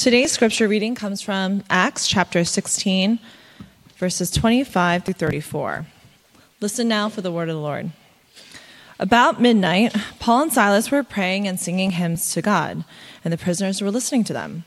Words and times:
Today's 0.00 0.32
scripture 0.32 0.66
reading 0.66 0.94
comes 0.94 1.20
from 1.20 1.62
Acts 1.68 2.08
chapter 2.08 2.42
16, 2.42 3.18
verses 3.98 4.30
25 4.30 5.04
through 5.04 5.12
34. 5.12 5.84
Listen 6.62 6.88
now 6.88 7.10
for 7.10 7.20
the 7.20 7.30
word 7.30 7.50
of 7.50 7.56
the 7.56 7.60
Lord. 7.60 7.90
About 8.98 9.42
midnight, 9.42 9.94
Paul 10.18 10.44
and 10.44 10.52
Silas 10.54 10.90
were 10.90 11.02
praying 11.02 11.46
and 11.46 11.60
singing 11.60 11.90
hymns 11.90 12.32
to 12.32 12.40
God, 12.40 12.82
and 13.22 13.30
the 13.30 13.36
prisoners 13.36 13.82
were 13.82 13.90
listening 13.90 14.24
to 14.24 14.32
them. 14.32 14.64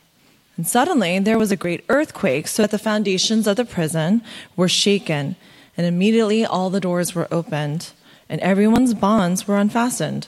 And 0.55 0.67
suddenly 0.67 1.17
there 1.17 1.39
was 1.39 1.51
a 1.51 1.57
great 1.57 1.83
earthquake, 1.89 2.47
so 2.47 2.61
that 2.61 2.69
the 2.69 2.77
foundations 2.77 3.47
of 3.47 3.55
the 3.55 3.65
prison 3.65 4.21
were 4.55 4.69
shaken, 4.69 5.35
and 5.75 5.87
immediately 5.87 6.45
all 6.45 6.69
the 6.69 6.79
doors 6.79 7.15
were 7.15 7.27
opened, 7.31 7.91
and 8.29 8.39
everyone's 8.41 8.93
bonds 8.93 9.47
were 9.47 9.57
unfastened. 9.57 10.27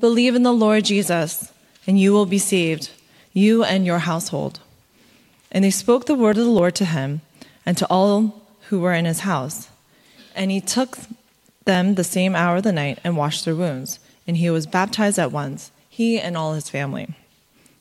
Believe 0.00 0.34
in 0.34 0.44
the 0.44 0.52
Lord 0.52 0.86
Jesus, 0.86 1.52
and 1.86 2.00
you 2.00 2.12
will 2.12 2.24
be 2.24 2.38
saved, 2.38 2.90
you 3.34 3.62
and 3.62 3.84
your 3.84 3.98
household. 3.98 4.60
And 5.52 5.62
they 5.62 5.70
spoke 5.70 6.06
the 6.06 6.14
word 6.14 6.38
of 6.38 6.44
the 6.44 6.50
Lord 6.50 6.74
to 6.76 6.86
him 6.86 7.20
and 7.66 7.76
to 7.76 7.86
all 7.90 8.46
who 8.68 8.80
were 8.80 8.94
in 8.94 9.04
his 9.04 9.20
house. 9.20 9.68
And 10.34 10.50
he 10.50 10.60
took 10.62 10.96
them 11.66 11.96
the 11.96 12.04
same 12.04 12.34
hour 12.34 12.56
of 12.56 12.62
the 12.62 12.72
night 12.72 12.98
and 13.04 13.14
washed 13.14 13.44
their 13.44 13.54
wounds. 13.54 13.98
And 14.26 14.38
he 14.38 14.48
was 14.48 14.66
baptized 14.66 15.18
at 15.18 15.32
once, 15.32 15.70
he 15.90 16.18
and 16.18 16.34
all 16.34 16.54
his 16.54 16.70
family. 16.70 17.14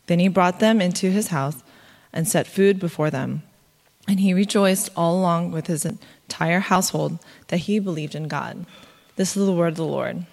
Then 0.07 0.19
he 0.19 0.27
brought 0.27 0.59
them 0.59 0.81
into 0.81 1.11
his 1.11 1.27
house 1.27 1.63
and 2.11 2.27
set 2.27 2.47
food 2.47 2.79
before 2.79 3.09
them. 3.09 3.43
And 4.09 4.19
he 4.19 4.33
rejoiced 4.33 4.89
all 4.93 5.17
along 5.17 5.51
with 5.51 5.67
his 5.67 5.85
entire 5.85 6.59
household 6.59 7.19
that 7.47 7.57
he 7.57 7.79
believed 7.79 8.15
in 8.15 8.27
God. 8.27 8.65
This 9.15 9.37
is 9.37 9.45
the 9.45 9.53
word 9.53 9.69
of 9.69 9.75
the 9.77 9.85
Lord. 9.85 10.25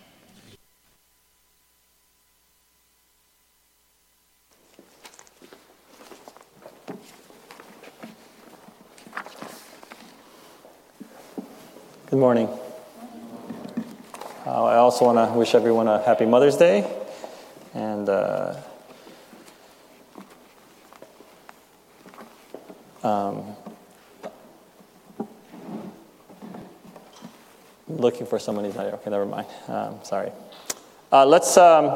Good 12.17 12.21
morning. 12.21 12.49
Uh, 14.47 14.65
I 14.65 14.77
also 14.77 15.05
want 15.05 15.19
to 15.19 15.39
wish 15.39 15.55
everyone 15.55 15.87
a 15.87 16.03
happy 16.03 16.25
Mother's 16.25 16.57
Day. 16.57 16.91
And 17.75 18.09
uh, 18.09 18.57
um, 23.03 23.55
looking 27.87 28.27
for 28.27 28.39
someone 28.39 28.65
who's 28.65 28.77
not 28.77 28.85
here. 28.87 28.95
Okay, 28.95 29.11
never 29.11 29.27
mind. 29.27 29.49
Um, 29.69 29.99
sorry. 30.03 30.33
Uh, 31.13 31.27
let's 31.27 31.59
um, 31.59 31.93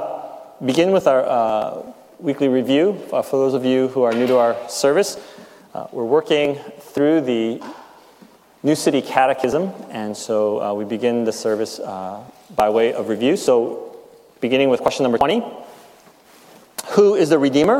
begin 0.63 0.93
with 0.93 1.07
our 1.07 1.25
uh, 1.25 1.83
weekly 2.19 2.49
review. 2.49 3.03
Uh, 3.11 3.23
for 3.23 3.39
those 3.39 3.55
of 3.55 3.65
you 3.65 3.89
who 3.89 4.03
are 4.03 4.13
new 4.13 4.27
to 4.27 4.37
our 4.37 4.69
service, 4.69 5.17
uh, 5.73 5.87
we're 5.93 6.05
working 6.05 6.57
through 6.79 7.23
the 7.23 7.63
New 8.63 8.75
City 8.75 9.01
Catechism, 9.01 9.73
and 9.91 10.15
so 10.15 10.61
uh, 10.61 10.75
we 10.75 10.85
begin 10.85 11.25
the 11.25 11.33
service 11.33 11.79
uh, 11.79 12.23
by 12.55 12.69
way 12.69 12.93
of 12.93 13.09
review. 13.09 13.35
So, 13.35 13.97
beginning 14.43 14.69
with 14.69 14.83
question 14.83 15.03
number 15.03 15.17
20 15.17 15.43
Who 16.89 17.15
is 17.15 17.31
the 17.31 17.39
Redeemer? 17.39 17.79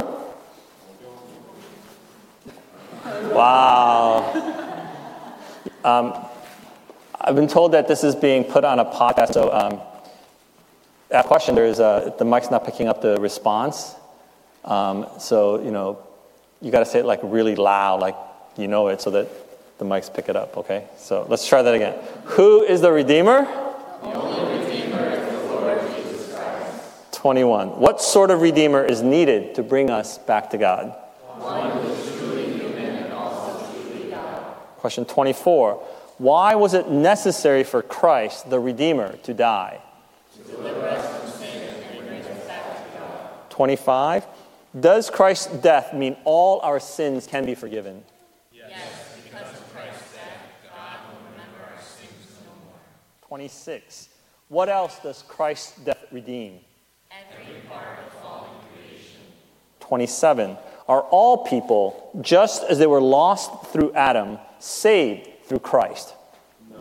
Wow. 3.05 4.33
Um, 5.85 6.27
I've 7.21 7.35
been 7.35 7.49
told 7.49 7.73
that 7.73 7.87
this 7.87 8.03
is 8.03 8.15
being 8.15 8.45
put 8.45 8.65
on 8.65 8.79
a 8.79 8.85
podcast, 8.87 9.35
so 9.35 9.53
um, 9.53 9.81
that 11.11 11.27
question, 11.27 11.55
there 11.55 11.67
is 11.67 11.79
a, 11.79 12.15
the 12.19 12.25
mic's 12.25 12.51
not 12.51 12.65
picking 12.65 12.89
up 12.89 13.03
the 13.03 13.21
response. 13.21 13.95
Um, 14.65 15.07
so, 15.19 15.63
you 15.63 15.73
know, 15.73 15.99
you 16.63 16.71
got 16.71 16.79
to 16.79 16.87
say 16.87 17.01
it 17.01 17.05
like 17.05 17.21
really 17.23 17.55
loud, 17.55 18.01
like 18.01 18.17
you 18.57 18.67
know 18.67 18.89
it, 18.89 19.03
so 19.03 19.11
that 19.11 19.29
the 19.81 19.85
mics 19.87 20.13
pick 20.13 20.29
it 20.29 20.37
up, 20.37 20.57
okay? 20.59 20.85
So 20.97 21.27
let's 21.29 21.49
try 21.49 21.63
that 21.63 21.75
again. 21.75 21.99
Who 22.27 22.63
is 22.63 22.83
the 22.83 22.93
Redeemer? 22.93 23.45
The 24.03 24.13
only 24.13 24.59
Redeemer 24.59 25.09
is 25.09 25.43
the 25.43 25.49
Lord 25.49 25.97
Jesus 25.97 26.33
Christ. 26.35 27.13
21. 27.15 27.69
What 27.81 28.01
sort 28.01 28.31
of 28.31 28.43
Redeemer 28.43 28.85
is 28.85 29.03
needed 29.03 29.57
to 29.57 29.63
bring 29.63 29.91
us 29.91 30.19
back 30.19 30.51
to 30.51 30.59
God? 30.59 30.95
Question 34.81 35.05
24. 35.05 35.75
Why 36.19 36.55
was 36.55 36.75
it 36.75 36.89
necessary 36.89 37.65
for 37.65 37.83
Christ, 37.83 38.49
the 38.49 38.61
Redeemer, 38.61 39.17
to 39.25 39.35
die? 39.35 39.81
To 40.37 40.43
deliver 40.53 40.89
us 40.89 41.21
from 41.21 41.31
sin 41.41 41.75
and 41.75 42.07
bring 42.07 42.23
us 42.23 42.47
back 42.47 42.93
to 42.93 42.99
God. 42.99 43.51
25. 43.51 44.27
Does 44.79 45.11
Christ's 45.11 45.47
death 45.59 45.93
mean 45.95 46.17
all 46.25 46.61
our 46.61 46.81
sins 46.81 47.27
can 47.27 47.45
be 47.45 47.55
forgiven? 47.55 48.05
26. 53.31 54.09
What 54.49 54.69
else 54.69 54.99
does 54.99 55.23
Christ's 55.29 55.79
death 55.83 56.05
redeem? 56.11 56.59
Every 57.13 57.61
part 57.69 58.01
of 58.05 58.13
fallen 58.15 58.51
creation. 58.75 59.21
27. 59.79 60.57
Are 60.89 61.03
all 61.03 61.45
people, 61.45 62.11
just 62.23 62.65
as 62.65 62.81
they 62.81 62.89
were 62.89 63.01
lost 63.01 63.67
through 63.67 63.93
Adam, 63.93 64.41
saved 64.59 65.29
through 65.45 65.61
Christ? 65.61 66.13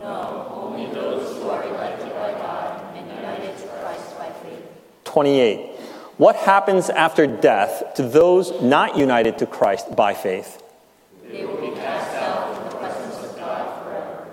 No, 0.00 0.48
only 0.50 0.92
those 0.92 1.40
who 1.40 1.50
are 1.50 1.62
elected 1.62 2.08
by 2.14 2.32
God 2.32 2.96
and 2.96 3.08
united 3.08 3.56
to 3.56 3.68
Christ 3.68 4.18
by 4.18 4.30
faith. 4.42 4.64
28. 5.04 5.78
What 6.16 6.34
happens 6.34 6.90
after 6.90 7.28
death 7.28 7.94
to 7.94 8.02
those 8.02 8.60
not 8.60 8.98
united 8.98 9.38
to 9.38 9.46
Christ 9.46 9.94
by 9.94 10.14
faith? 10.14 10.60
They 11.30 11.46
will 11.46 11.60
be 11.60 11.76
cast 11.76 12.16
out 12.16 12.56
from 12.56 12.64
the 12.64 12.76
presence 12.76 13.24
of 13.24 13.36
God 13.36 13.84
forever. 13.84 14.26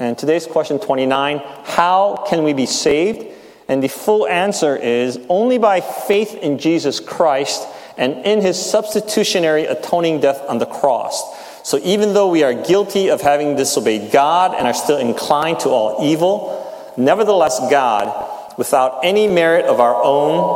And 0.00 0.16
today's 0.16 0.46
question 0.46 0.80
29 0.80 1.42
How 1.64 2.24
can 2.26 2.42
we 2.42 2.54
be 2.54 2.64
saved? 2.64 3.36
And 3.68 3.82
the 3.82 3.88
full 3.88 4.26
answer 4.26 4.74
is 4.74 5.20
only 5.28 5.58
by 5.58 5.82
faith 5.82 6.34
in 6.34 6.56
Jesus 6.56 7.00
Christ 7.00 7.68
and 7.98 8.24
in 8.24 8.40
his 8.40 8.58
substitutionary 8.58 9.66
atoning 9.66 10.20
death 10.20 10.42
on 10.48 10.56
the 10.56 10.64
cross. 10.64 11.22
So 11.68 11.78
even 11.82 12.14
though 12.14 12.30
we 12.30 12.42
are 12.42 12.54
guilty 12.54 13.10
of 13.10 13.20
having 13.20 13.56
disobeyed 13.56 14.10
God 14.10 14.54
and 14.54 14.66
are 14.66 14.72
still 14.72 14.96
inclined 14.96 15.60
to 15.60 15.68
all 15.68 16.02
evil, 16.02 16.94
nevertheless, 16.96 17.60
God, 17.70 18.56
without 18.56 19.00
any 19.04 19.28
merit 19.28 19.66
of 19.66 19.80
our 19.80 20.02
own, 20.02 20.54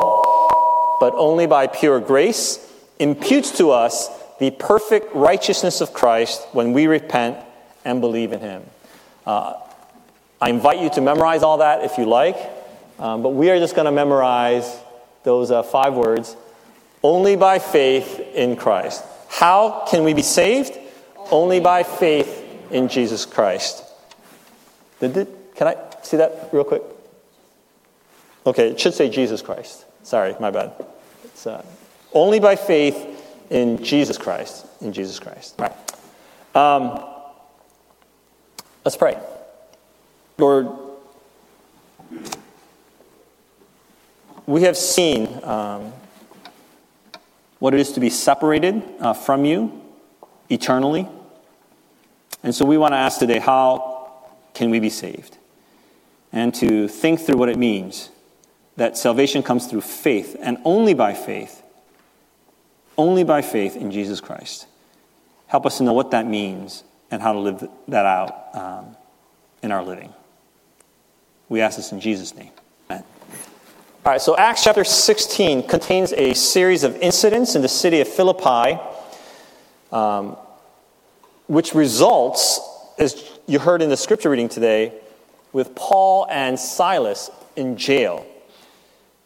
but 1.00 1.12
only 1.16 1.47
by 1.47 1.66
pure 1.66 2.00
grace, 2.00 2.66
imputes 2.99 3.59
to 3.59 3.72
us 3.72 4.09
the 4.38 4.53
perfect 4.53 5.15
righteousness 5.15 5.82
of 5.82 5.93
Christ 5.93 6.43
when 6.53 6.72
we 6.72 6.87
repent 6.87 7.37
and 7.84 8.00
believe 8.00 8.32
in 8.32 8.41
him. 8.41 8.65
Uh, 9.26 9.54
I 10.40 10.50
invite 10.50 10.80
you 10.80 10.90
to 10.90 11.00
memorize 11.00 11.42
all 11.42 11.58
that 11.58 11.84
if 11.84 11.96
you 11.98 12.04
like, 12.04 12.36
um, 12.98 13.22
but 13.22 13.31
we 13.31 13.50
are 13.50 13.58
just 13.58 13.75
going 13.75 13.87
to 13.87 13.93
memorize 13.93 14.78
those 15.22 15.50
uh, 15.50 15.62
five 15.62 15.94
words 15.94 16.37
only 17.02 17.37
by 17.37 17.58
faith 17.58 18.20
in 18.34 18.56
Christ. 18.56 19.04
How 19.28 19.84
can 19.88 20.04
we 20.04 20.14
be 20.14 20.22
saved? 20.22 20.78
Only 21.31 21.60
by 21.60 21.82
faith 21.82 22.44
in 22.70 22.88
Jesus 22.88 23.25
Christ. 23.26 23.84
Did 25.00 25.28
can 25.54 25.69
I 25.69 25.76
see 26.02 26.16
that 26.16 26.50
real 26.52 26.64
quick? 26.64 26.82
Okay, 28.46 28.70
it 28.70 28.81
should 28.81 28.94
say 28.94 29.08
Jesus 29.08 29.40
Christ. 29.40 29.84
Sorry, 30.02 30.34
my 30.40 30.50
bad. 30.50 30.72
It's 31.25 31.46
uh, 31.46 31.64
only 32.12 32.40
by 32.40 32.56
faith 32.56 32.96
in 33.50 33.82
Jesus 33.82 34.19
Christ. 34.19 34.66
In 34.81 34.93
Jesus 34.93 35.19
Christ. 35.19 35.54
Right. 35.58 35.72
Um, 36.54 37.13
Let's 38.84 38.98
pray. 38.98 39.19
Lord, 40.36 40.69
we 44.44 44.62
have 44.64 44.76
seen 44.76 45.42
um, 45.42 45.90
what 47.60 47.72
it 47.72 47.81
is 47.81 47.92
to 47.92 48.00
be 48.00 48.10
separated 48.10 48.82
uh, 49.00 49.14
from 49.14 49.46
you 49.46 49.81
eternally. 50.50 51.08
And 52.42 52.54
so 52.54 52.66
we 52.66 52.76
want 52.76 52.92
to 52.92 52.98
ask 52.98 53.19
today 53.19 53.38
how 53.38 54.19
can 54.52 54.69
we 54.69 54.81
be 54.81 54.90
saved? 54.90 55.38
And 56.30 56.54
to 56.56 56.87
think 56.87 57.20
through 57.20 57.38
what 57.38 57.48
it 57.48 57.56
means 57.56 58.10
that 58.76 58.98
salvation 58.98 59.42
comes 59.42 59.66
through 59.66 59.80
faith 59.80 60.37
and 60.40 60.58
only 60.62 60.92
by 60.92 61.14
faith, 61.14 61.62
only 62.98 63.25
by 63.25 63.40
faith 63.40 63.76
in 63.76 63.90
Jesus 63.90 64.20
Christ. 64.20 64.66
Help 65.46 65.64
us 65.64 65.78
to 65.78 65.84
know 65.84 65.94
what 65.94 66.10
that 66.10 66.26
means 66.26 66.84
and 67.14 67.22
how 67.22 67.32
to 67.32 67.38
live 67.38 67.69
that 67.87 68.05
out 68.05 68.49
um, 68.55 68.96
in 69.62 69.70
our 69.70 69.84
living. 69.84 70.12
We 71.49 71.61
ask 71.61 71.76
this 71.76 71.93
in 71.93 72.00
Jesus' 72.00 72.34
name. 72.34 72.50
Amen. 72.90 73.05
All 74.05 74.12
right, 74.12 74.20
so 74.20 74.37
Acts 74.37 74.64
chapter 74.64 74.82
16 74.82 75.69
contains 75.69 76.12
a 76.12 76.34
series 76.34 76.82
of 76.82 76.96
incidents 76.96 77.55
in 77.55 77.62
the 77.62 77.69
city 77.69 78.00
of 78.00 78.08
Philippi, 78.08 78.81
um, 79.93 80.37
which 81.46 81.72
results, 81.72 82.58
as 82.99 83.31
you 83.46 83.61
heard 83.61 83.81
in 83.81 83.90
the 83.90 83.96
scripture 83.96 84.31
reading 84.31 84.49
today, 84.49 84.93
with 85.52 85.72
Paul 85.76 86.26
and 86.28 86.58
Silas 86.58 87.31
in 87.55 87.76
jail. 87.76 88.26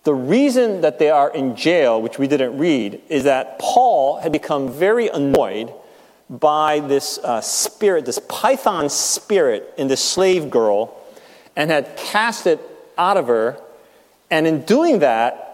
The 0.04 0.12
reason 0.12 0.82
that 0.82 0.98
they 0.98 1.08
are 1.08 1.30
in 1.30 1.56
jail, 1.56 2.02
which 2.02 2.18
we 2.18 2.28
didn't 2.28 2.58
read, 2.58 3.00
is 3.08 3.24
that 3.24 3.58
Paul 3.58 4.20
had 4.20 4.30
become 4.30 4.70
very 4.70 5.08
annoyed 5.08 5.72
by 6.30 6.80
this 6.80 7.18
uh, 7.18 7.40
spirit, 7.40 8.04
this 8.04 8.18
python 8.28 8.88
spirit 8.90 9.72
in 9.78 9.88
this 9.88 10.02
slave 10.04 10.50
girl, 10.50 10.96
and 11.56 11.70
had 11.70 11.96
cast 11.96 12.46
it 12.46 12.60
out 12.96 13.16
of 13.16 13.26
her. 13.28 13.60
And 14.30 14.46
in 14.46 14.62
doing 14.62 14.98
that, 15.00 15.48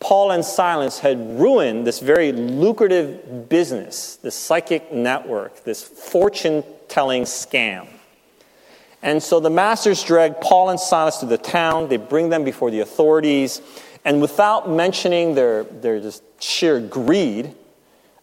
Paul 0.00 0.30
and 0.30 0.42
Silas 0.42 0.98
had 0.98 1.38
ruined 1.38 1.86
this 1.86 1.98
very 2.00 2.32
lucrative 2.32 3.48
business, 3.50 4.16
this 4.16 4.34
psychic 4.34 4.90
network, 4.90 5.62
this 5.64 5.82
fortune 5.82 6.64
telling 6.88 7.24
scam. 7.24 7.86
And 9.02 9.22
so 9.22 9.40
the 9.40 9.50
masters 9.50 10.02
drag 10.02 10.40
Paul 10.40 10.70
and 10.70 10.80
Silas 10.80 11.18
to 11.18 11.26
the 11.26 11.38
town. 11.38 11.88
They 11.88 11.98
bring 11.98 12.30
them 12.30 12.44
before 12.44 12.70
the 12.70 12.80
authorities. 12.80 13.60
And 14.04 14.22
without 14.22 14.70
mentioning 14.70 15.34
their, 15.34 15.64
their 15.64 16.00
just 16.00 16.22
sheer 16.42 16.80
greed, 16.80 17.54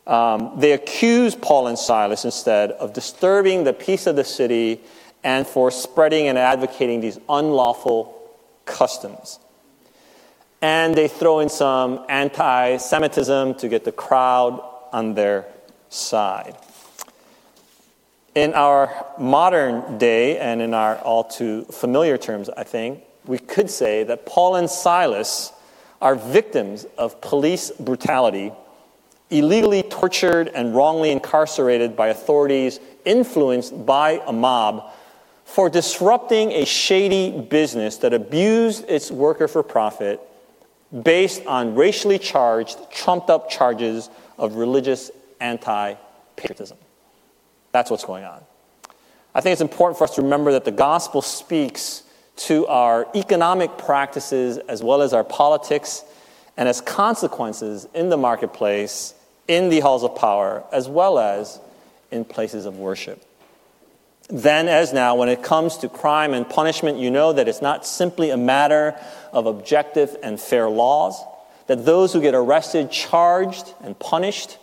um, 0.07 0.53
they 0.55 0.71
accuse 0.71 1.35
Paul 1.35 1.67
and 1.67 1.77
Silas 1.77 2.23
instead 2.23 2.71
of 2.71 2.93
disturbing 2.93 3.65
the 3.65 3.73
peace 3.73 4.07
of 4.07 4.15
the 4.15 4.23
city 4.23 4.79
and 5.23 5.45
for 5.45 5.69
spreading 5.69 6.29
and 6.29 6.37
advocating 6.37 7.01
these 7.01 7.19
unlawful 7.27 8.17
customs. 8.65 9.39
And 10.61 10.95
they 10.95 11.09
throw 11.09 11.39
in 11.39 11.49
some 11.49 12.05
anti 12.07 12.77
Semitism 12.77 13.55
to 13.55 13.67
get 13.67 13.83
the 13.83 13.91
crowd 13.91 14.63
on 14.93 15.13
their 15.13 15.45
side. 15.89 16.55
In 18.33 18.53
our 18.53 19.07
modern 19.19 19.97
day, 19.97 20.39
and 20.39 20.61
in 20.61 20.73
our 20.73 20.97
all 20.99 21.25
too 21.25 21.63
familiar 21.65 22.17
terms, 22.17 22.49
I 22.49 22.63
think, 22.63 23.03
we 23.25 23.39
could 23.39 23.69
say 23.69 24.03
that 24.05 24.25
Paul 24.25 24.55
and 24.55 24.69
Silas 24.69 25.51
are 26.01 26.15
victims 26.15 26.85
of 26.97 27.19
police 27.19 27.71
brutality 27.71 28.53
illegally 29.29 29.83
tortured 29.83 30.47
and 30.49 30.75
wrongly 30.75 31.11
incarcerated 31.11 31.95
by 31.95 32.07
authorities 32.07 32.79
influenced 33.05 33.85
by 33.85 34.21
a 34.25 34.33
mob 34.33 34.91
for 35.43 35.69
disrupting 35.69 36.51
a 36.51 36.65
shady 36.65 37.31
business 37.31 37.97
that 37.97 38.13
abused 38.13 38.85
its 38.89 39.11
worker 39.11 39.47
for 39.47 39.63
profit 39.63 40.19
based 41.03 41.45
on 41.45 41.75
racially 41.75 42.19
charged, 42.19 42.77
trumped 42.91 43.29
up 43.29 43.49
charges 43.49 44.09
of 44.37 44.55
religious 44.55 45.11
anti 45.39 45.95
patriotism. 46.35 46.77
That's 47.71 47.91
what's 47.91 48.05
going 48.05 48.23
on. 48.23 48.41
I 49.35 49.41
think 49.41 49.53
it's 49.53 49.61
important 49.61 49.97
for 49.97 50.05
us 50.05 50.15
to 50.15 50.21
remember 50.21 50.51
that 50.53 50.65
the 50.65 50.71
gospel 50.71 51.21
speaks 51.21 52.03
to 52.37 52.67
our 52.67 53.07
economic 53.15 53.77
practices 53.77 54.57
as 54.57 54.83
well 54.83 55.01
as 55.01 55.13
our 55.13 55.23
politics, 55.23 56.03
and 56.55 56.67
as 56.67 56.81
consequences 56.81 57.87
in 57.93 58.09
the 58.09 58.17
marketplace 58.17 59.13
in 59.47 59.69
the 59.69 59.79
halls 59.79 60.03
of 60.03 60.15
power 60.15 60.63
as 60.71 60.87
well 60.89 61.19
as 61.19 61.59
in 62.11 62.25
places 62.25 62.65
of 62.65 62.77
worship. 62.77 63.21
Then, 64.29 64.67
as 64.67 64.91
now, 64.91 65.15
when 65.15 65.29
it 65.29 65.41
comes 65.41 65.77
to 65.77 65.89
crime 65.89 66.33
and 66.33 66.47
punishment, 66.47 66.97
you 66.97 67.09
know 67.09 67.31
that 67.31 67.47
it's 67.47 67.61
not 67.61 67.85
simply 67.85 68.29
a 68.29 68.37
matter 68.37 68.95
of 69.31 69.45
objective 69.45 70.17
and 70.21 70.39
fair 70.39 70.69
laws, 70.69 71.23
that 71.67 71.85
those 71.85 72.11
who 72.11 72.21
get 72.21 72.35
arrested, 72.35 72.91
charged, 72.91 73.73
and 73.81 73.97
punished, 73.97 74.57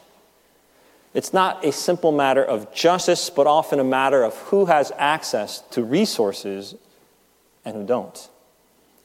it's 1.14 1.32
not 1.32 1.64
a 1.64 1.72
simple 1.72 2.12
matter 2.12 2.44
of 2.44 2.74
justice, 2.74 3.30
but 3.30 3.46
often 3.46 3.78
a 3.78 3.84
matter 3.84 4.22
of 4.22 4.36
who 4.36 4.66
has 4.66 4.92
access 4.98 5.60
to 5.70 5.82
resources 5.82 6.74
and 7.64 7.76
who 7.76 7.86
don't. 7.86 8.28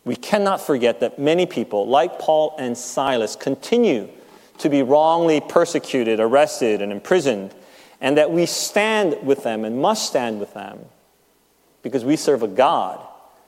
We 0.04 0.16
cannot 0.16 0.60
forget 0.60 1.00
that 1.02 1.20
many 1.20 1.46
people, 1.46 1.88
like 1.88 2.20
Paul 2.20 2.56
and 2.58 2.78
Silas, 2.78 3.36
continue 3.36 4.10
to 4.60 4.70
be 4.70 4.84
wrongly 4.84 5.42
persecuted, 5.42 6.20
arrested, 6.20 6.82
and 6.82 6.92
imprisoned, 6.92 7.54
and 8.00 8.18
that 8.18 8.32
we 8.32 8.46
stand 8.46 9.18
with 9.26 9.44
them 9.44 9.66
and 9.66 9.82
must 9.82 10.08
stand 10.08 10.40
with 10.40 10.54
them 10.54 10.80
because 11.82 12.06
we 12.06 12.16
serve 12.16 12.44
a 12.44 12.48
God 12.48 13.00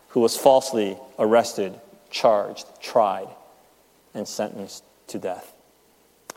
who 0.10 0.20
was 0.20 0.36
falsely 0.36 0.98
arrested, 1.20 1.80
charged, 2.10 2.66
tried, 2.82 3.28
and 4.14 4.28
sentenced 4.28 4.84
to 5.08 5.18
death. 5.18 5.54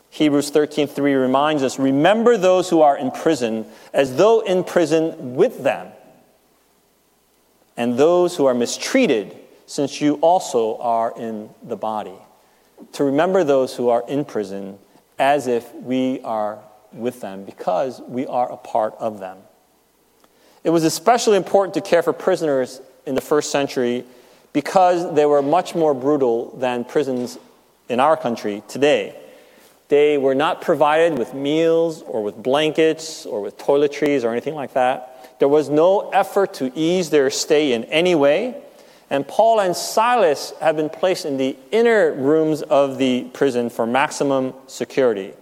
Hebrews 0.09 0.51
13:3 0.51 1.13
reminds 1.21 1.61
us, 1.61 1.77
remember 1.77 2.37
those 2.37 2.69
who 2.69 2.81
are 2.81 2.97
in 2.97 3.11
prison 3.11 3.65
as 3.93 4.15
though 4.15 4.39
in 4.39 4.63
prison 4.63 5.35
with 5.35 5.63
them, 5.63 5.91
and 7.75 7.97
those 7.97 8.37
who 8.37 8.45
are 8.45 8.53
mistreated, 8.53 9.35
since 9.65 9.99
you 9.99 10.15
also 10.15 10.77
are 10.77 11.13
in 11.17 11.49
the 11.63 11.75
body 11.75 12.17
to 12.93 13.03
remember 13.03 13.43
those 13.43 13.75
who 13.75 13.89
are 13.89 14.03
in 14.07 14.25
prison 14.25 14.77
as 15.17 15.47
if 15.47 15.73
we 15.75 16.21
are 16.21 16.59
with 16.91 17.21
them 17.21 17.43
because 17.43 18.01
we 18.01 18.25
are 18.27 18.51
a 18.51 18.57
part 18.57 18.95
of 18.99 19.19
them. 19.19 19.37
It 20.63 20.69
was 20.69 20.83
especially 20.83 21.37
important 21.37 21.73
to 21.75 21.81
care 21.81 22.01
for 22.01 22.13
prisoners 22.13 22.81
in 23.05 23.15
the 23.15 23.21
first 23.21 23.51
century 23.51 24.03
because 24.53 25.13
they 25.13 25.25
were 25.25 25.41
much 25.41 25.75
more 25.75 25.93
brutal 25.93 26.55
than 26.57 26.85
prisons 26.85 27.37
in 27.89 27.99
our 27.99 28.17
country 28.17 28.63
today. 28.67 29.15
They 29.87 30.17
were 30.17 30.33
not 30.33 30.61
provided 30.61 31.19
with 31.19 31.33
meals 31.33 32.01
or 32.01 32.23
with 32.23 32.41
blankets 32.41 33.25
or 33.25 33.41
with 33.41 33.57
toiletries 33.57 34.23
or 34.23 34.31
anything 34.31 34.55
like 34.55 34.73
that. 34.73 35.37
There 35.39 35.47
was 35.47 35.69
no 35.69 36.09
effort 36.09 36.55
to 36.55 36.71
ease 36.73 37.09
their 37.09 37.29
stay 37.29 37.73
in 37.73 37.83
any 37.85 38.15
way. 38.15 38.61
And 39.09 39.27
Paul 39.27 39.59
and 39.59 39.75
Silas 39.75 40.53
have 40.59 40.77
been 40.77 40.89
placed 40.89 41.25
in 41.25 41.37
the 41.37 41.55
inner 41.71 42.11
rooms 42.13 42.61
of 42.63 42.97
the 42.97 43.25
prison 43.33 43.69
for 43.69 43.85
maximum 43.85 44.53
security. 44.67 45.33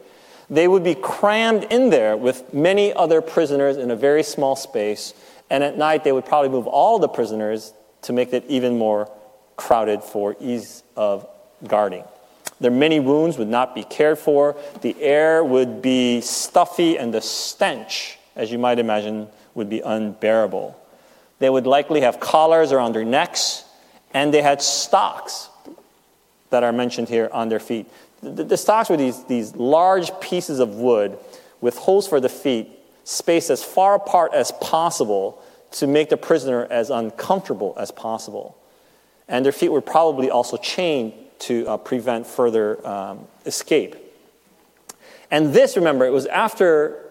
They 0.49 0.67
would 0.67 0.83
be 0.83 0.95
crammed 0.95 1.65
in 1.69 1.89
there 1.89 2.17
with 2.17 2.53
many 2.53 2.93
other 2.93 3.21
prisoners 3.21 3.77
in 3.77 3.89
a 3.89 3.95
very 3.95 4.23
small 4.23 4.55
space, 4.55 5.13
and 5.49 5.63
at 5.63 5.77
night 5.77 6.03
they 6.03 6.11
would 6.11 6.25
probably 6.25 6.49
move 6.49 6.67
all 6.67 6.99
the 6.99 7.07
prisoners 7.07 7.73
to 8.03 8.13
make 8.13 8.33
it 8.33 8.43
even 8.47 8.77
more 8.77 9.09
crowded 9.55 10.03
for 10.03 10.35
ease 10.39 10.83
of 10.97 11.25
guarding. 11.67 12.03
Their 12.59 12.71
many 12.71 12.99
wounds 12.99 13.37
would 13.37 13.47
not 13.47 13.73
be 13.73 13.83
cared 13.83 14.19
for, 14.19 14.57
the 14.81 14.95
air 15.01 15.43
would 15.43 15.81
be 15.81 16.21
stuffy, 16.21 16.97
and 16.97 17.13
the 17.13 17.21
stench, 17.21 18.17
as 18.35 18.51
you 18.51 18.57
might 18.57 18.79
imagine, 18.79 19.27
would 19.55 19.69
be 19.69 19.81
unbearable. 19.81 20.79
They 21.43 21.49
would 21.49 21.67
likely 21.67 21.99
have 21.99 22.21
collars 22.21 22.71
around 22.71 22.95
their 22.95 23.03
necks, 23.03 23.65
and 24.13 24.33
they 24.33 24.41
had 24.41 24.61
stocks 24.61 25.49
that 26.51 26.63
are 26.63 26.71
mentioned 26.71 27.09
here 27.09 27.29
on 27.33 27.49
their 27.49 27.59
feet. 27.59 27.85
The, 28.21 28.45
the 28.45 28.55
stocks 28.55 28.89
were 28.89 28.95
these, 28.95 29.25
these 29.25 29.53
large 29.53 30.17
pieces 30.21 30.59
of 30.59 30.75
wood 30.75 31.17
with 31.59 31.75
holes 31.75 32.07
for 32.07 32.21
the 32.21 32.29
feet, 32.29 32.69
spaced 33.03 33.49
as 33.49 33.61
far 33.61 33.93
apart 33.93 34.33
as 34.33 34.53
possible 34.61 35.43
to 35.71 35.85
make 35.85 36.07
the 36.07 36.15
prisoner 36.15 36.65
as 36.69 36.89
uncomfortable 36.89 37.73
as 37.77 37.91
possible. 37.91 38.57
And 39.27 39.43
their 39.43 39.51
feet 39.51 39.73
were 39.73 39.81
probably 39.81 40.31
also 40.31 40.55
chained 40.55 41.11
to 41.39 41.67
uh, 41.67 41.75
prevent 41.75 42.25
further 42.25 42.87
um, 42.87 43.27
escape. 43.45 43.97
And 45.29 45.53
this, 45.53 45.75
remember, 45.75 46.05
it 46.05 46.13
was 46.13 46.25
after 46.27 47.03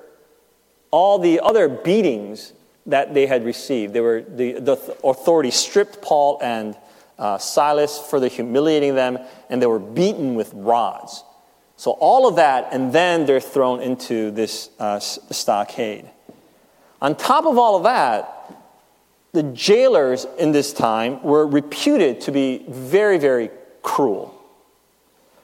all 0.90 1.18
the 1.18 1.38
other 1.40 1.68
beatings 1.68 2.54
that 2.86 3.14
they 3.14 3.26
had 3.26 3.44
received. 3.44 3.92
They 3.92 4.00
were, 4.00 4.22
the, 4.22 4.54
the 4.54 4.96
authority 5.04 5.50
stripped 5.50 6.02
Paul 6.02 6.38
and 6.42 6.76
uh, 7.18 7.38
Silas, 7.38 7.98
further 7.98 8.28
humiliating 8.28 8.94
them, 8.94 9.18
and 9.48 9.62
they 9.62 9.66
were 9.66 9.78
beaten 9.78 10.34
with 10.34 10.52
rods. 10.54 11.22
So, 11.76 11.92
all 11.92 12.28
of 12.28 12.36
that, 12.36 12.68
and 12.72 12.92
then 12.92 13.26
they're 13.26 13.40
thrown 13.40 13.80
into 13.80 14.30
this 14.30 14.70
uh, 14.78 14.98
stockade. 15.00 16.08
On 17.00 17.16
top 17.16 17.44
of 17.46 17.58
all 17.58 17.76
of 17.76 17.84
that, 17.84 18.54
the 19.32 19.42
jailers 19.42 20.26
in 20.38 20.52
this 20.52 20.72
time 20.72 21.22
were 21.22 21.46
reputed 21.46 22.20
to 22.22 22.32
be 22.32 22.64
very, 22.68 23.18
very 23.18 23.50
cruel. 23.82 24.41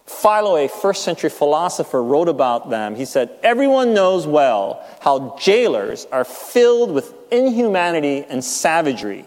Philo, 0.09 0.57
a 0.57 0.69
first 0.69 1.05
century 1.05 1.29
philosopher, 1.29 2.03
wrote 2.03 2.29
about 2.29 2.71
them. 2.71 2.97
He 2.97 3.05
said, 3.05 3.31
Everyone 3.43 3.93
knows 3.93 4.27
well 4.27 4.85
how 5.01 5.37
jailers 5.39 6.07
are 6.11 6.25
filled 6.25 6.93
with 6.93 7.15
inhumanity 7.31 8.25
and 8.25 8.43
savagery. 8.43 9.27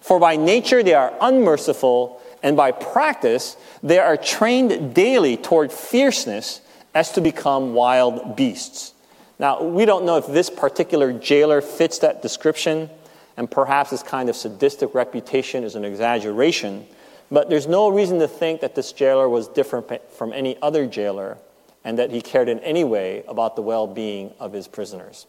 For 0.00 0.18
by 0.18 0.36
nature 0.36 0.82
they 0.82 0.94
are 0.94 1.12
unmerciful, 1.20 2.20
and 2.42 2.56
by 2.56 2.72
practice 2.72 3.56
they 3.82 3.98
are 3.98 4.16
trained 4.16 4.94
daily 4.94 5.36
toward 5.36 5.70
fierceness 5.70 6.62
as 6.94 7.12
to 7.12 7.20
become 7.20 7.74
wild 7.74 8.34
beasts. 8.34 8.94
Now, 9.38 9.62
we 9.62 9.84
don't 9.84 10.04
know 10.04 10.16
if 10.16 10.26
this 10.26 10.48
particular 10.48 11.12
jailer 11.12 11.60
fits 11.60 11.98
that 11.98 12.22
description, 12.22 12.88
and 13.36 13.50
perhaps 13.50 13.90
his 13.90 14.02
kind 14.02 14.28
of 14.28 14.36
sadistic 14.36 14.94
reputation 14.94 15.64
is 15.64 15.74
an 15.74 15.84
exaggeration, 15.84 16.86
but 17.32 17.48
there's 17.48 17.66
no 17.66 17.88
reason 17.88 18.18
to 18.18 18.28
think 18.28 18.60
that 18.60 18.74
this 18.74 18.92
jailer 18.92 19.26
was 19.26 19.48
different 19.48 19.88
from 20.12 20.34
any 20.34 20.60
other 20.60 20.86
jailer 20.86 21.38
and 21.82 21.98
that 21.98 22.10
he 22.10 22.20
cared 22.20 22.46
in 22.46 22.60
any 22.60 22.84
way 22.84 23.24
about 23.26 23.56
the 23.56 23.62
well 23.62 23.86
being 23.86 24.34
of 24.38 24.52
his 24.52 24.68
prisoners. 24.68 25.26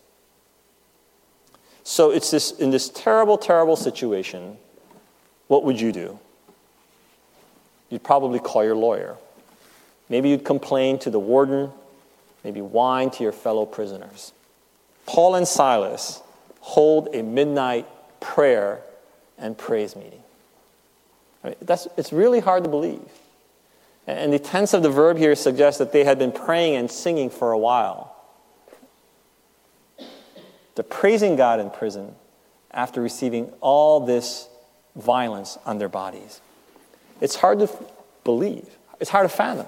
So 1.86 2.12
it's 2.12 2.30
this, 2.30 2.52
in 2.52 2.72
this 2.72 2.90
terrible, 2.90 3.38
terrible 3.38 3.78
situation, 3.78 4.58
what 5.48 5.64
would 5.64 5.80
you 5.80 5.94
do? 5.94 6.20
You'd 7.90 8.04
probably 8.04 8.40
call 8.40 8.66
your 8.66 8.76
lawyer. 8.76 9.16
Maybe 10.10 10.28
you'd 10.28 10.44
complain 10.44 11.00
to 11.00 11.10
the 11.10 11.20
warden, 11.20 11.72
maybe 12.44 12.62
whine 12.62 13.12
to 13.12 13.24
your 13.24 13.32
fellow 13.32 13.66
prisoners. 13.66 14.34
Paul 15.06 15.36
and 15.36 15.48
Silas 15.48 16.22
hold 16.60 17.16
a 17.16 17.24
midnight 17.24 17.88
prayer 18.20 18.82
and 19.38 19.58
praise 19.58 19.96
meeting. 19.96 20.24
I 21.44 21.48
mean, 21.50 21.56
that's, 21.62 21.88
it's 21.98 22.14
really 22.14 22.40
hard 22.40 22.64
to 22.64 22.70
believe. 22.70 23.08
And 24.08 24.34
the 24.34 24.40
tense 24.40 24.74
of 24.74 24.84
the 24.84 24.90
verb 24.90 25.18
here 25.18 25.36
suggests 25.36 25.80
that 25.80 25.92
they 25.92 26.04
had 26.04 26.20
been 26.20 26.32
praying 26.32 26.76
and 26.76 26.92
singing 26.92 27.30
for 27.30 27.52
a 27.52 27.58
while. 27.58 28.16
They're 30.76 30.84
praising 30.84 31.36
God 31.36 31.60
in 31.60 31.70
prison 31.70 32.16
after 32.72 33.02
receiving 33.02 33.54
all 33.62 34.06
this 34.06 34.48
violence 34.96 35.58
on 35.66 35.78
their 35.78 35.90
bodies. 35.90 36.42
It's 37.22 37.36
hard 37.36 37.60
to 37.60 37.70
believe, 38.24 38.68
it's 39.00 39.10
hard 39.10 39.30
to 39.30 39.36
fathom. 39.36 39.68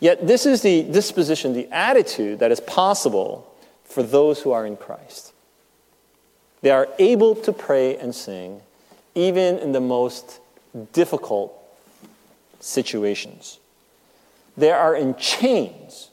Yet, 0.00 0.26
this 0.26 0.46
is 0.46 0.62
the 0.62 0.82
disposition, 0.82 1.54
the 1.54 1.68
attitude 1.72 2.38
that 2.38 2.52
is 2.52 2.60
possible 2.60 3.52
for 3.84 4.02
those 4.02 4.40
who 4.42 4.52
are 4.52 4.64
in 4.64 4.76
Christ. 4.76 5.32
They 6.60 6.70
are 6.70 6.88
able 6.98 7.34
to 7.36 7.52
pray 7.52 7.96
and 7.96 8.14
sing 8.14 8.60
even 9.14 9.58
in 9.58 9.72
the 9.72 9.80
most 9.80 10.40
difficult 10.92 11.54
situations. 12.60 13.58
They 14.56 14.70
are 14.72 14.94
in 14.94 15.14
chains, 15.16 16.10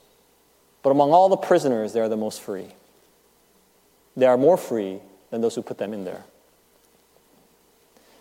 but 0.82 0.90
among 0.90 1.12
all 1.12 1.28
the 1.28 1.36
prisoners, 1.36 1.92
they 1.92 2.00
are 2.00 2.08
the 2.08 2.16
most 2.16 2.40
free. 2.40 2.68
They 4.16 4.26
are 4.26 4.36
more 4.36 4.56
free 4.56 5.00
than 5.30 5.40
those 5.40 5.54
who 5.54 5.62
put 5.62 5.78
them 5.78 5.92
in 5.92 6.04
there. 6.04 6.24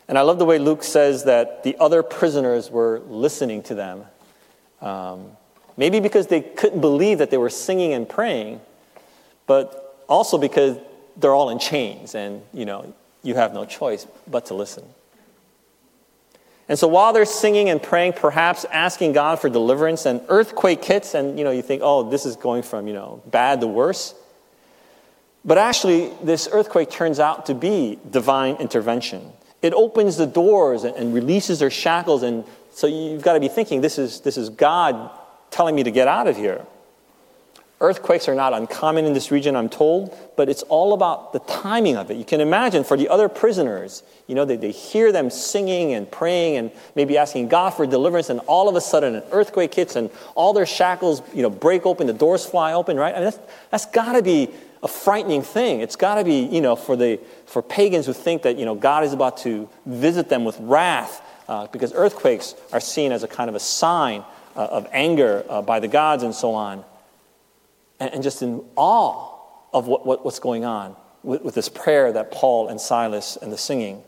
And 0.08 0.18
I 0.18 0.22
love 0.22 0.40
the 0.40 0.46
way 0.46 0.60
Luke 0.60 0.84
says 0.84 1.24
that 1.26 1.64
the 1.64 1.76
other 1.80 2.04
prisoners 2.04 2.70
were 2.70 3.00
listening 3.08 3.64
to 3.64 3.76
them. 3.76 4.04
Um, 4.82 5.32
maybe 5.78 6.00
because 6.00 6.28
they 6.28 6.42
couldn't 6.42 6.82
believe 6.82 7.18
that 7.20 7.32
they 7.32 7.38
were 7.38 7.50
singing 7.50 7.94
and 7.94 8.08
praying, 8.08 8.62
but 9.48 10.04
also 10.08 10.38
because 10.38 10.78
they're 11.18 11.34
all 11.34 11.50
in 11.50 11.60
chains 11.60 12.14
and, 12.14 12.42
you 12.54 12.66
know, 12.66 12.94
you 13.24 13.36
have 13.36 13.54
no 13.54 13.66
choice 13.66 14.06
but 14.28 14.48
to 14.48 14.54
listen. 14.54 14.84
And 16.68 16.80
so 16.80 16.88
while 16.88 17.14
they're 17.14 17.26
singing 17.26 17.70
and 17.70 17.82
praying, 17.82 18.14
perhaps 18.14 18.66
asking 18.66 19.14
God 19.14 19.40
for 19.40 19.50
deliverance, 19.50 20.06
and 20.06 20.22
earthquake 20.30 20.84
hits, 20.84 21.14
and 21.14 21.38
you 21.38 21.44
know, 21.44 21.52
you 21.52 21.62
think, 21.62 21.82
oh, 21.84 22.10
this 22.10 22.26
is 22.26 22.36
going 22.36 22.64
from 22.64 22.88
you 22.88 22.94
know 22.94 23.22
bad 23.28 23.62
to 23.62 23.68
worse. 23.68 24.16
But 25.44 25.60
actually, 25.60 26.12
this 26.24 26.50
earthquake 26.52 26.90
turns 26.90 27.20
out 27.20 27.46
to 27.46 27.54
be 27.54 28.00
divine 28.10 28.56
intervention. 28.56 29.32
It 29.62 29.74
opens 29.74 30.18
the 30.18 30.26
doors 30.26 30.84
and 30.84 31.14
releases 31.14 31.60
their 31.60 31.70
shackles, 31.70 32.24
and 32.24 32.44
so 32.72 32.88
you've 32.88 33.22
got 33.22 33.34
to 33.34 33.40
be 33.40 33.48
thinking, 33.48 33.82
this 33.82 33.98
is, 33.98 34.22
this 34.22 34.38
is 34.38 34.50
God 34.50 35.12
telling 35.50 35.76
me 35.76 35.84
to 35.84 35.92
get 35.92 36.08
out 36.08 36.28
of 36.28 36.36
here. 36.36 36.66
Earthquakes 37.82 38.30
are 38.30 38.36
not 38.36 38.54
uncommon 38.54 39.04
in 39.04 39.12
this 39.12 39.32
region, 39.32 39.54
I'm 39.54 39.68
told, 39.68 40.18
but 40.38 40.48
it's 40.48 40.64
all 40.64 40.94
about 40.94 41.34
the 41.34 41.40
timing 41.40 41.98
of 41.98 42.10
it. 42.10 42.16
You 42.16 42.24
can 42.24 42.40
imagine 42.40 42.86
for 42.86 42.96
the 42.96 43.10
other 43.10 43.28
prisoners, 43.28 44.02
you 44.28 44.36
know, 44.36 44.46
they, 44.46 44.56
they 44.56 44.72
hear 44.72 45.12
them 45.12 45.30
singing 45.30 45.94
and 45.94 46.10
praying 46.10 46.56
and 46.56 46.72
maybe 46.96 47.18
asking 47.18 47.50
God 47.50 47.72
for 47.72 47.86
deliverance, 47.86 48.30
and 48.30 48.40
all 48.48 48.70
of 48.70 48.78
a 48.78 48.82
sudden 48.82 49.16
an 49.16 49.24
earthquake 49.32 49.74
hits 49.74 49.98
and 49.98 50.10
all 50.36 50.54
their 50.54 50.66
shackles, 50.66 51.22
you 51.34 51.42
know, 51.42 51.50
break 51.50 51.86
open, 51.86 52.08
the 52.08 52.14
doors 52.14 52.46
fly 52.46 52.72
open, 52.72 52.96
right? 52.96 53.14
Mean, 53.14 53.26
that's, 53.26 53.40
that's 53.72 53.86
got 53.88 54.14
to 54.14 54.22
be 54.22 54.52
a 54.82 54.88
frightening 54.88 55.42
thing. 55.42 55.82
It's 55.82 55.98
got 55.98 56.16
to 56.16 56.24
be, 56.24 56.46
you 56.46 56.62
know, 56.62 56.78
for, 56.78 56.96
the, 56.96 57.20
for 57.46 57.62
pagans 57.62 58.06
who 58.06 58.14
think 58.14 58.44
that, 58.44 58.58
you 58.58 58.64
know, 58.64 58.76
God 58.76 59.04
is 59.04 59.12
about 59.12 59.38
to 59.40 59.68
visit 59.86 60.30
them 60.30 60.46
with 60.46 60.58
wrath, 60.62 61.22
uh, 61.50 61.68
because 61.68 61.92
earthquakes 61.94 62.56
are 62.72 62.80
seen 62.80 63.12
as 63.12 63.24
a 63.24 63.28
kind 63.28 63.50
of 63.50 63.56
a 63.56 63.60
sign 63.60 64.24
uh, 64.56 64.66
of 64.66 64.88
anger 64.94 65.44
uh, 65.50 65.62
by 65.62 65.82
the 65.82 65.90
gods 65.90 66.24
and 66.24 66.34
so 66.34 66.54
on 66.54 66.86
and, 68.00 68.24
just 68.24 68.42
in 68.42 68.64
awe 68.76 69.34
of 69.74 69.88
what, 69.88 70.06
what, 70.06 70.26
what's 70.26 70.40
going 70.40 70.66
on 70.66 70.96
with, 71.24 71.42
with, 71.42 71.56
this 71.56 71.70
prayer 71.70 72.12
that 72.12 72.32
Paul 72.32 72.68
and 72.68 72.80
Silas 72.80 73.38
and 73.42 73.52
the 73.52 73.58
singing. 73.58 74.04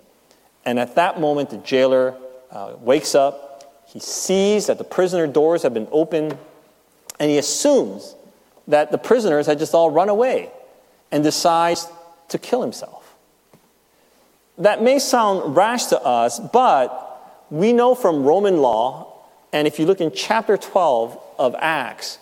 And 0.65 0.79
at 0.79 0.95
that 0.95 1.19
moment, 1.19 1.49
the 1.49 1.57
jailer 1.57 2.15
uh, 2.51 2.73
wakes 2.79 3.15
up. 3.15 3.83
He 3.87 3.99
sees 3.99 4.67
that 4.67 4.77
the 4.77 4.83
prisoner 4.83 5.27
doors 5.27 5.63
have 5.63 5.73
been 5.73 5.87
opened, 5.91 6.37
and 7.19 7.31
he 7.31 7.37
assumes 7.37 8.15
that 8.67 8.91
the 8.91 8.97
prisoners 8.97 9.47
had 9.47 9.59
just 9.59 9.73
all 9.73 9.89
run 9.89 10.09
away 10.09 10.51
and 11.11 11.23
decides 11.23 11.87
to 12.29 12.37
kill 12.37 12.61
himself. 12.61 13.15
That 14.57 14.81
may 14.81 14.99
sound 14.99 15.55
rash 15.55 15.85
to 15.85 16.01
us, 16.01 16.39
but 16.39 17.45
we 17.49 17.73
know 17.73 17.95
from 17.95 18.23
Roman 18.23 18.57
law, 18.57 19.13
and 19.53 19.67
if 19.67 19.79
you 19.79 19.85
look 19.85 20.01
in 20.01 20.11
chapter 20.11 20.57
12 20.57 21.17
of 21.39 21.55
Acts, 21.59 22.19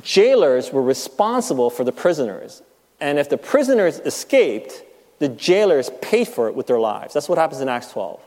jailers 0.00 0.72
were 0.72 0.82
responsible 0.82 1.70
for 1.70 1.84
the 1.84 1.92
prisoners. 1.92 2.62
And 3.00 3.18
if 3.18 3.28
the 3.28 3.36
prisoners 3.36 3.98
escaped, 3.98 4.82
the 5.18 5.28
jailers 5.28 5.90
paid 6.00 6.28
for 6.28 6.48
it 6.48 6.54
with 6.54 6.66
their 6.66 6.80
lives. 6.80 7.14
That's 7.14 7.28
what 7.28 7.38
happens 7.38 7.60
in 7.60 7.68
Acts 7.68 7.92
12. 7.92 8.20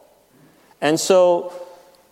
And 0.81 0.99
so 0.99 1.53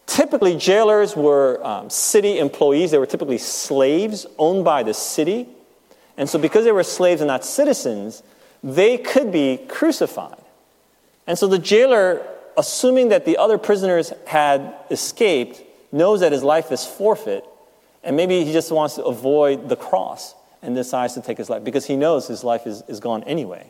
typically, 0.05 0.55
jailers 0.55 1.15
were 1.15 1.65
um, 1.65 1.89
city 1.89 2.39
employees, 2.39 2.91
they 2.91 2.97
were 2.97 3.05
typically 3.05 3.37
slaves 3.37 4.25
owned 4.37 4.65
by 4.65 4.83
the 4.83 4.93
city. 4.93 5.47
And 6.17 6.29
so, 6.29 6.37
because 6.39 6.65
they 6.65 6.71
were 6.71 6.83
slaves 6.83 7.21
and 7.21 7.27
not 7.27 7.43
citizens, 7.43 8.23
they 8.63 8.97
could 8.97 9.31
be 9.31 9.57
crucified. 9.67 10.41
And 11.27 11.37
so, 11.37 11.47
the 11.47 11.59
jailer, 11.59 12.25
assuming 12.57 13.09
that 13.09 13.25
the 13.25 13.37
other 13.37 13.57
prisoners 13.57 14.13
had 14.27 14.73
escaped, 14.91 15.61
knows 15.91 16.19
that 16.19 16.31
his 16.31 16.43
life 16.43 16.71
is 16.71 16.85
forfeit 16.85 17.45
and 18.03 18.17
maybe 18.17 18.43
he 18.43 18.51
just 18.51 18.71
wants 18.71 18.95
to 18.95 19.03
avoid 19.05 19.69
the 19.69 19.75
cross 19.75 20.35
and 20.61 20.75
decides 20.75 21.13
to 21.13 21.21
take 21.21 21.37
his 21.37 21.49
life 21.49 21.63
because 21.63 21.85
he 21.85 21.95
knows 21.95 22.27
his 22.27 22.43
life 22.43 22.67
is, 22.67 22.83
is 22.87 22.99
gone 22.99 23.23
anyway. 23.23 23.69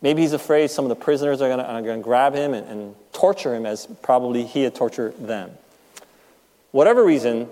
Maybe 0.00 0.22
he's 0.22 0.32
afraid 0.32 0.70
some 0.70 0.84
of 0.84 0.88
the 0.88 0.96
prisoners 0.96 1.40
are 1.40 1.48
going 1.48 1.84
to 1.84 2.02
grab 2.02 2.34
him 2.34 2.54
and, 2.54 2.66
and 2.66 2.94
torture 3.12 3.54
him 3.54 3.64
as 3.64 3.86
probably 4.02 4.44
he 4.44 4.64
had 4.64 4.74
tortured 4.74 5.16
them. 5.18 5.52
Whatever 6.72 7.04
reason, 7.04 7.48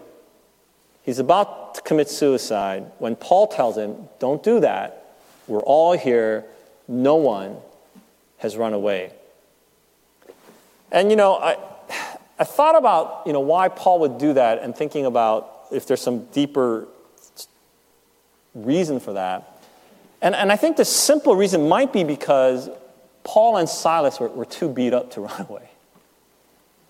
he's 1.04 1.20
about 1.20 1.76
to 1.76 1.82
commit 1.82 2.08
suicide 2.08 2.90
when 2.99 3.14
Paul 3.14 3.46
tells 3.46 3.76
him, 3.76 4.08
Don't 4.18 4.42
do 4.42 4.60
that. 4.60 5.14
We're 5.46 5.60
all 5.60 5.96
here. 5.96 6.44
No 6.88 7.16
one 7.16 7.56
has 8.38 8.56
run 8.56 8.72
away. 8.72 9.12
And 10.90 11.10
you 11.10 11.16
know, 11.16 11.37
I, 11.37 11.56
I 12.40 12.44
thought 12.44 12.75
about 12.75 13.25
you 13.26 13.35
know, 13.35 13.40
why 13.40 13.68
Paul 13.68 14.00
would 14.00 14.16
do 14.16 14.32
that 14.32 14.62
and 14.62 14.75
thinking 14.75 15.04
about 15.04 15.66
if 15.70 15.87
there's 15.87 16.00
some 16.00 16.25
deeper 16.32 16.88
reason 18.54 18.99
for 18.99 19.12
that. 19.12 19.62
And, 20.23 20.35
and 20.35 20.50
I 20.50 20.56
think 20.56 20.78
the 20.78 20.85
simple 20.87 21.37
reason 21.37 21.68
might 21.68 21.92
be 21.92 22.02
because 22.02 22.70
Paul 23.25 23.59
and 23.59 23.68
Silas 23.68 24.18
were, 24.18 24.28
were 24.28 24.47
too 24.47 24.70
beat 24.70 24.94
up 24.94 25.12
to 25.12 25.20
run 25.28 25.47
away. 25.50 25.68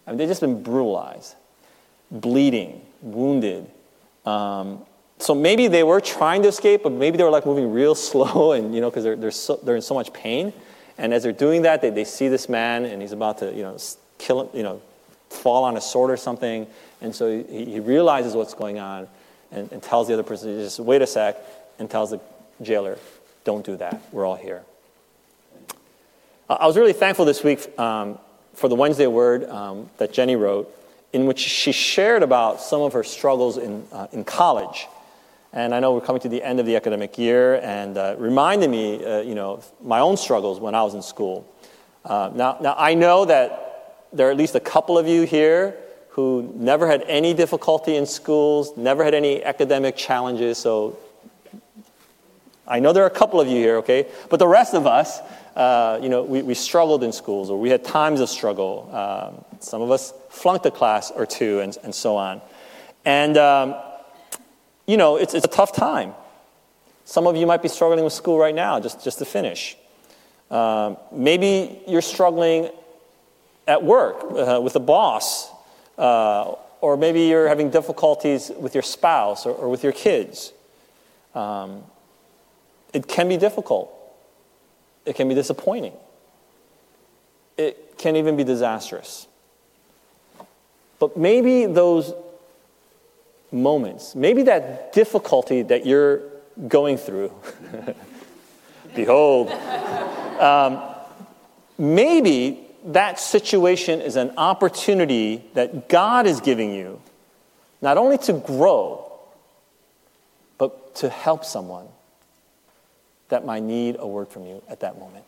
I 0.07 0.13
mean, 0.13 0.19
they've 0.19 0.29
just 0.29 0.41
been 0.41 0.63
brutalized, 0.63 1.35
bleeding, 2.13 2.81
wounded. 3.03 3.69
Um, 4.25 4.87
so 5.19 5.35
maybe 5.35 5.67
they 5.67 5.83
were 5.83 6.01
trying 6.01 6.43
to 6.43 6.49
escape, 6.49 6.85
but 6.85 6.93
maybe 6.93 7.19
they 7.19 7.25
were 7.25 7.31
like 7.31 7.45
moving 7.45 7.73
real 7.73 7.95
slow 7.97 8.53
and, 8.53 8.73
you 8.73 8.81
know, 8.81 8.89
because 8.89 9.03
they're, 9.03 9.17
they're, 9.17 9.31
so, 9.33 9.59
they're 9.65 9.77
in 9.77 9.83
so 9.83 9.95
much 9.95 10.13
pain. 10.13 10.53
And 10.97 11.13
as 11.13 11.25
they're 11.25 11.33
doing 11.33 11.63
that, 11.63 11.83
they, 11.83 11.91
they 11.91 12.05
see 12.05 12.29
this 12.29 12.49
man 12.49 12.85
and 12.85 13.03
he's 13.03 13.13
about 13.13 13.39
to, 13.39 13.53
you 13.53 13.63
know, 13.63 13.77
kill 14.19 14.43
him, 14.43 14.49
you 14.57 14.63
know, 14.63 14.81
fall 15.31 15.65
on 15.65 15.77
a 15.77 15.81
sword 15.81 16.11
or 16.11 16.17
something. 16.17 16.67
And 17.01 17.15
so 17.15 17.43
he, 17.43 17.65
he 17.65 17.81
realizes 17.81 18.35
what's 18.35 18.55
going 18.55 18.79
on 18.79 19.09
and, 19.51 19.71
and, 19.73 19.83
tells 19.83 20.07
the 20.09 20.15
other 20.15 20.23
person, 20.23 20.59
just 20.59 20.79
wait 20.79 21.03
a 21.03 21.07
sec, 21.07 21.37
and 21.79 21.91
tells 21.91 22.11
the 22.11 22.21
jailer, 22.63 22.99
don't 23.45 23.65
do 23.65 23.77
that. 23.77 24.03
We're 24.13 24.27
all 24.27 24.37
here. 24.37 24.63
I 26.49 26.67
was 26.67 26.77
really 26.77 26.93
thankful 26.93 27.25
this 27.25 27.45
week 27.45 27.79
um, 27.79 28.19
for 28.55 28.69
the 28.69 28.75
Wednesday 28.75 29.07
word 29.07 29.49
um, 29.49 29.89
that 29.99 30.13
Jenny 30.13 30.35
wrote, 30.37 30.69
in 31.13 31.27
which 31.27 31.39
she 31.39 31.73
shared 31.73 32.23
about 32.23 32.61
some 32.61 32.83
of 32.83 32.93
her 32.93 33.05
struggles 33.05 33.57
in, 33.57 33.87
uh, 33.93 34.09
in 34.13 34.25
college. 34.25 34.87
And 35.53 35.75
I 35.75 35.81
know 35.81 35.95
we're 35.95 36.01
coming 36.01 36.23
to 36.23 36.29
the 36.29 36.43
end 36.43 36.61
of 36.61 36.67
the 36.67 36.77
academic 36.77 37.19
year, 37.19 37.57
and 37.57 37.97
uh, 37.97 38.17
reminded 38.19 38.71
me, 38.71 39.05
uh, 39.05 39.21
you 39.21 39.35
know, 39.35 39.63
my 39.83 40.01
own 40.01 40.17
struggles 40.17 40.61
when 40.61 40.75
I 40.75 40.83
was 40.83 40.95
in 40.95 41.03
school. 41.03 41.49
Uh, 42.05 42.31
now, 42.35 42.59
now, 42.61 42.75
I 42.77 42.95
know 42.95 43.25
that 43.25 43.70
there 44.13 44.29
are 44.29 44.31
at 44.31 44.37
least 44.37 44.55
a 44.55 44.61
couple 44.61 44.99
of 44.99 45.07
you 45.07 45.23
here 45.23 45.77
who 46.11 46.53
never 46.57 46.87
had 46.89 47.05
any 47.07 47.35
difficulty 47.35 47.97
in 47.97 48.07
schools, 48.07 48.77
never 48.77 49.05
had 49.05 49.15
any 49.15 49.43
academic 49.45 49.97
challenges. 49.97 50.59
So 50.59 50.99
I 52.67 52.81
know 52.81 52.93
there 52.93 53.05
are 53.05 53.09
a 53.09 53.11
couple 53.11 53.41
of 53.41 53.49
you 53.49 53.57
here, 53.57 53.77
okay? 53.79 54.07
But 54.29 54.39
the 54.39 54.47
rest 54.47 54.75
of 54.75 54.87
us, 54.87 55.21
uh, 55.55 55.99
you 56.03 56.09
know, 56.09 56.23
we, 56.23 56.43
we 56.43 56.55
struggled 56.55 57.05
in 57.05 57.13
schools 57.13 57.51
or 57.51 57.59
we 57.59 57.71
had 57.71 57.85
times 57.85 58.21
of 58.21 58.29
struggle. 58.29 58.89
Um, 58.93 59.45
some 59.61 59.83
of 59.83 59.91
us 59.91 60.13
flunked 60.31 60.67
a 60.67 60.71
class 60.71 61.11
or 61.11 61.27
two 61.27 61.61
and, 61.61 61.77
and 61.85 61.95
so 61.95 62.17
on. 62.17 62.41
And, 63.05 63.37
um, 63.37 63.75
you 64.87 64.97
know, 64.97 65.17
it's, 65.17 65.35
it's 65.35 65.47
a 65.47 65.49
tough 65.49 65.73
time. 65.73 66.15
Some 67.05 67.27
of 67.27 67.37
you 67.37 67.47
might 67.47 67.63
be 67.63 67.69
struggling 67.69 68.05
with 68.05 68.13
school 68.13 68.39
right 68.39 68.55
now, 68.55 68.79
just, 68.81 69.03
just 69.03 69.19
to 69.19 69.25
finish. 69.25 69.77
Um, 70.51 70.97
maybe 71.13 71.81
you're 71.87 72.03
struggling 72.03 72.71
at 73.67 73.83
work 73.83 74.23
uh, 74.23 74.61
with 74.61 74.77
a 74.77 74.81
boss, 74.81 75.51
uh, 75.99 76.55
or 76.81 76.97
maybe 76.97 77.23
you're 77.23 77.49
having 77.49 77.71
difficulties 77.71 78.51
with 78.59 78.75
your 78.75 78.83
spouse 78.83 79.47
or, 79.47 79.53
or 79.53 79.69
with 79.69 79.83
your 79.83 79.93
kids. 79.93 80.53
Um, 81.35 81.85
it 82.93 83.07
can 83.07 83.29
be 83.29 83.37
difficult, 83.37 83.93
it 85.07 85.15
can 85.15 85.29
be 85.29 85.35
disappointing, 85.35 85.93
it 87.57 87.99
can 87.99 88.17
even 88.17 88.37
be 88.37 88.45
disastrous. 88.45 89.27
But 90.99 91.17
maybe 91.17 91.67
those 91.67 92.13
moments, 93.53 94.15
maybe 94.15 94.43
that 94.45 94.93
difficulty 94.93 95.63
that 95.63 95.87
you're 95.87 96.23
going 96.69 96.97
through, 96.97 97.33
behold, 98.95 99.51
um, 100.41 100.83
maybe 101.79 102.70
that 102.85 103.21
situation 103.21 104.01
is 104.01 104.17
an 104.17 104.33
opportunity 104.37 105.45
that 105.55 105.89
God 105.89 106.27
is 106.27 106.41
giving 106.41 106.73
you, 106.73 107.01
not 107.81 107.99
only 107.99 108.19
to 108.19 108.33
grow, 108.33 109.11
but 110.59 110.95
to 110.97 111.09
help 111.09 111.45
someone 111.45 111.87
that 113.29 113.45
might 113.45 113.63
need 113.63 113.97
a 113.99 114.07
word 114.07 114.29
from 114.29 114.47
you 114.47 114.63
at 114.69 114.81
that 114.81 114.99
moment. 114.99 115.25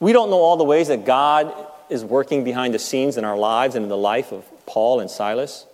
We 0.00 0.12
don't 0.12 0.30
know 0.30 0.40
all 0.40 0.56
the 0.56 0.64
ways 0.64 0.88
that 0.88 1.04
God 1.04 1.54
is 1.88 2.04
working 2.04 2.44
behind 2.44 2.74
the 2.74 2.78
scenes 2.78 3.16
in 3.16 3.24
our 3.24 3.36
lives 3.36 3.74
and 3.74 3.84
in 3.84 3.88
the 3.88 3.96
life 3.96 4.32
of 4.32 4.44
Paul 4.66 5.00
and 5.00 5.10
Silas. 5.10 5.66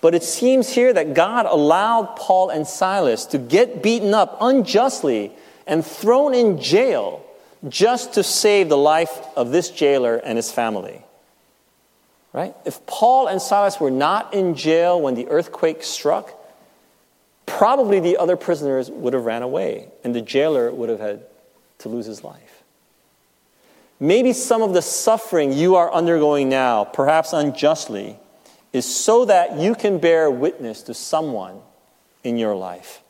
But 0.00 0.14
it 0.14 0.22
seems 0.22 0.68
here 0.68 0.92
that 0.92 1.14
God 1.14 1.46
allowed 1.46 2.16
Paul 2.16 2.50
and 2.50 2.66
Silas 2.66 3.26
to 3.26 3.38
get 3.38 3.82
beaten 3.82 4.14
up 4.14 4.38
unjustly 4.40 5.32
and 5.66 5.84
thrown 5.84 6.34
in 6.34 6.60
jail 6.60 7.24
just 7.66 8.14
to 8.14 8.22
save 8.22 8.68
the 8.68 8.76
life 8.76 9.20
of 9.36 9.50
this 9.50 9.70
jailer 9.70 10.16
and 10.16 10.36
his 10.36 10.50
family. 10.50 11.02
Right? 12.32 12.54
If 12.64 12.86
Paul 12.86 13.26
and 13.26 13.40
Silas 13.40 13.80
were 13.80 13.90
not 13.90 14.34
in 14.34 14.54
jail 14.54 15.00
when 15.00 15.14
the 15.14 15.26
earthquake 15.28 15.82
struck, 15.82 16.32
probably 17.46 18.00
the 18.00 18.18
other 18.18 18.36
prisoners 18.36 18.90
would 18.90 19.14
have 19.14 19.24
ran 19.24 19.42
away 19.42 19.88
and 20.04 20.14
the 20.14 20.20
jailer 20.20 20.70
would 20.70 20.88
have 20.88 21.00
had 21.00 21.22
to 21.78 21.88
lose 21.88 22.06
his 22.06 22.22
life. 22.22 22.62
Maybe 23.98 24.32
some 24.32 24.62
of 24.62 24.74
the 24.74 24.82
suffering 24.82 25.52
you 25.52 25.74
are 25.74 25.92
undergoing 25.92 26.48
now, 26.48 26.84
perhaps 26.84 27.32
unjustly, 27.32 28.18
is 28.72 28.86
so 28.86 29.24
that 29.24 29.58
you 29.58 29.74
can 29.74 29.98
bear 29.98 30.30
witness 30.30 30.82
to 30.82 30.94
someone 30.94 31.60
in 32.22 32.36
your 32.36 32.54
life. 32.54 33.02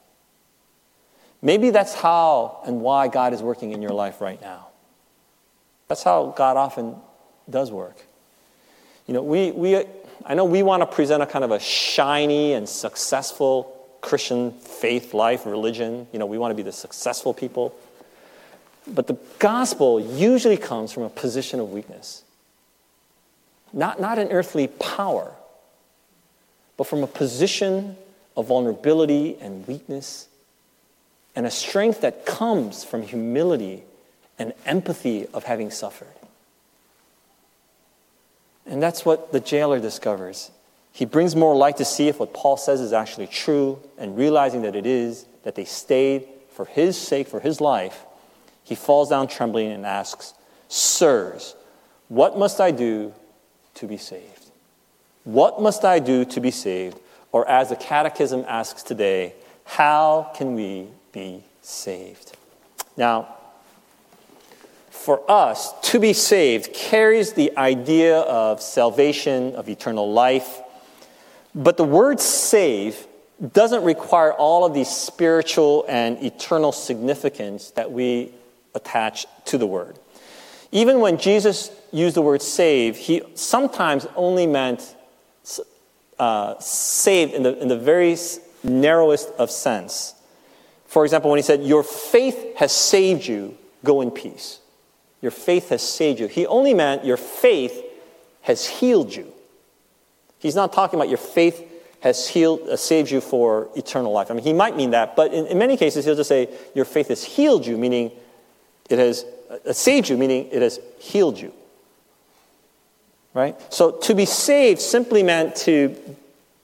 Maybe 1.41 1.71
that's 1.71 1.95
how 1.95 2.61
and 2.67 2.81
why 2.81 3.09
God 3.09 3.33
is 3.33 3.43
working 3.43 3.73
in 3.73 3.81
your 3.81 3.93
life 3.93 4.21
right 4.21 4.41
now. 4.41 4.69
That's 5.87 6.03
how 6.03 6.35
God 6.37 6.57
often 6.57 6.97
does 7.49 7.71
work. 7.71 7.97
You 9.07 9.15
know, 9.15 9.23
we, 9.23 9.53
we, 9.53 9.85
I 10.25 10.35
know 10.35 10.45
we 10.45 10.63
want 10.63 10.83
to 10.83 10.87
present 10.87 11.23
a 11.23 11.27
kind 11.27 11.45
of 11.45 11.51
a 11.51 11.61
shiny 11.61 12.53
and 12.53 12.69
successful 12.69 13.75
Christian 14.01 14.53
faith, 14.53 15.15
life, 15.15 15.47
religion. 15.47 16.07
You 16.13 16.19
know, 16.19 16.27
we 16.27 16.39
want 16.39 16.51
to 16.51 16.57
be 16.57 16.63
the 16.63 16.73
successful 16.73 17.33
people. 17.33 17.75
But 18.87 19.07
the 19.07 19.17
gospel 19.39 20.01
usually 20.01 20.57
comes 20.57 20.93
from 20.93 21.05
a 21.05 21.09
position 21.09 21.61
of 21.61 21.71
weakness. 21.71 22.23
Not, 23.73 24.01
not 24.01 24.19
an 24.19 24.29
earthly 24.33 24.67
power, 24.67 25.33
but 26.77 26.85
from 26.85 27.03
a 27.03 27.07
position 27.07 27.97
of 28.37 28.47
vulnerability 28.47 29.37
and 29.41 29.67
weakness 29.67 30.29
and 31.39 31.47
a 31.47 31.51
strength 31.53 32.01
that 32.01 32.27
comes 32.27 32.83
from 32.83 33.01
humility 33.01 33.85
and 34.41 34.53
empathy 34.67 35.25
of 35.33 35.45
having 35.45 35.71
suffered. 35.71 36.09
And 38.67 38.83
that's 38.83 39.05
what 39.05 39.31
the 39.31 39.39
jailer 39.39 39.79
discovers. 39.79 40.51
He 40.91 41.05
brings 41.05 41.37
more 41.37 41.55
light 41.55 41.77
to 41.77 41.85
see 41.85 42.09
if 42.09 42.19
what 42.19 42.35
Paul 42.35 42.57
says 42.57 42.81
is 42.81 42.93
actually 42.93 43.29
true, 43.29 43.79
and 43.97 44.19
realizing 44.19 44.63
that 44.63 44.75
it 44.75 44.85
is, 44.85 45.27
that 45.45 45.55
they 45.55 45.65
stayed 45.65 46.27
for 46.51 46.65
his 46.65 46.99
sake, 46.99 47.29
for 47.29 47.39
his 47.39 47.61
life, 47.61 48.05
he 48.65 48.75
falls 48.75 49.11
down 49.11 49.29
trembling 49.29 49.71
and 49.71 49.87
asks, 49.87 50.35
Sirs, 50.67 51.55
what 52.09 52.37
must 52.37 52.61
I 52.61 52.73
do 52.73 53.15
to 53.75 53.87
be 53.87 53.97
saved? 53.97 54.51
What 55.23 55.63
must 55.63 55.85
I 55.85 56.01
do 56.01 56.25
to 56.25 56.41
be 56.41 56.51
saved? 56.51 56.99
Or 57.31 57.49
as 57.49 57.69
the 57.69 57.77
Catechism 57.77 58.45
asks 58.49 58.83
today, 58.83 59.35
how 59.65 60.33
can 60.35 60.57
we 60.57 60.89
be 61.19 61.43
saved? 61.63 62.37
Now, 62.97 63.35
for 64.91 65.29
us, 65.31 65.73
to 65.91 65.99
be 65.99 66.13
saved 66.13 66.73
carries 66.73 67.33
the 67.33 67.57
idea 67.57 68.21
of 68.21 68.61
salvation, 68.61 69.55
of 69.55 69.69
eternal 69.69 70.13
life. 70.13 70.61
But 71.55 71.77
the 71.77 71.85
word 71.85 72.21
save 72.21 73.07
doesn't 73.53 73.85
require 73.85 74.33
all 74.33 74.65
of 74.65 74.75
the 74.75 74.85
spiritual 74.85 75.85
and 75.89 76.23
eternal 76.23 76.73
significance 76.73 77.71
that 77.73 77.91
we 77.91 78.33
attach 78.75 79.27
to 79.47 79.59
the 79.59 79.67
word. 79.67 79.99
Even 80.73 81.01
when 81.01 81.17
Jesus 81.17 81.71
used 81.93 82.17
the 82.17 82.23
word 82.23 82.43
save, 82.43 82.97
he 82.97 83.23
sometimes 83.35 84.07
only 84.15 84.47
meant 84.47 84.95
uh, 86.19 86.59
saved 86.59 87.33
in 87.33 87.43
the, 87.45 87.59
in 87.61 87.69
the 87.69 87.79
very 87.79 88.17
narrowest 88.63 89.31
of 89.39 89.51
sense. 89.51 90.15
For 90.89 91.05
example, 91.05 91.31
when 91.31 91.39
he 91.39 91.43
said, 91.43 91.63
Your 91.63 91.85
faith 91.85 92.57
has 92.57 92.73
saved 92.73 93.27
you, 93.27 93.57
go 93.85 94.01
in 94.01 94.11
peace. 94.11 94.59
Your 95.21 95.31
faith 95.31 95.69
has 95.69 95.83
saved 95.83 96.19
you. 96.19 96.27
He 96.27 96.47
only 96.47 96.75
meant 96.75 97.05
your 97.05 97.17
faith 97.17 97.85
has 98.43 98.67
healed 98.67 99.15
you. 99.15 99.33
He's 100.39 100.57
not 100.57 100.73
talking 100.73 100.99
about 100.99 101.09
your 101.09 101.19
faith 101.19 101.63
has 102.01 102.29
healed, 102.29 102.61
uh, 102.63 102.77
saved 102.77 103.11
you 103.11 103.21
for 103.21 103.69
eternal 103.77 104.13
life. 104.13 104.31
I 104.31 104.35
mean, 104.35 104.45
he 104.45 104.53
might 104.53 104.77
mean 104.77 104.93
that, 104.93 105.17
but 105.17 105.35
in, 105.35 105.47
in 105.47 105.59
many 105.59 105.77
cases, 105.77 106.05
he'll 106.05 106.17
just 106.17 106.29
say, 106.29 106.49
Your 106.75 106.85
faith 106.85 107.09
has 107.09 107.23
healed 107.23 107.67
you, 107.67 107.77
meaning 107.77 108.11
it 108.89 108.99
has 108.99 109.27
uh, 109.51 109.73
saved 109.73 110.09
you, 110.09 110.17
meaning 110.17 110.49
it 110.51 110.63
has 110.63 110.81
healed 110.99 111.39
you. 111.39 111.53
Right? 113.35 113.57
So 113.73 113.91
to 113.91 114.15
be 114.15 114.25
saved 114.25 114.81
simply 114.81 115.23
meant 115.23 115.55
to 115.57 115.97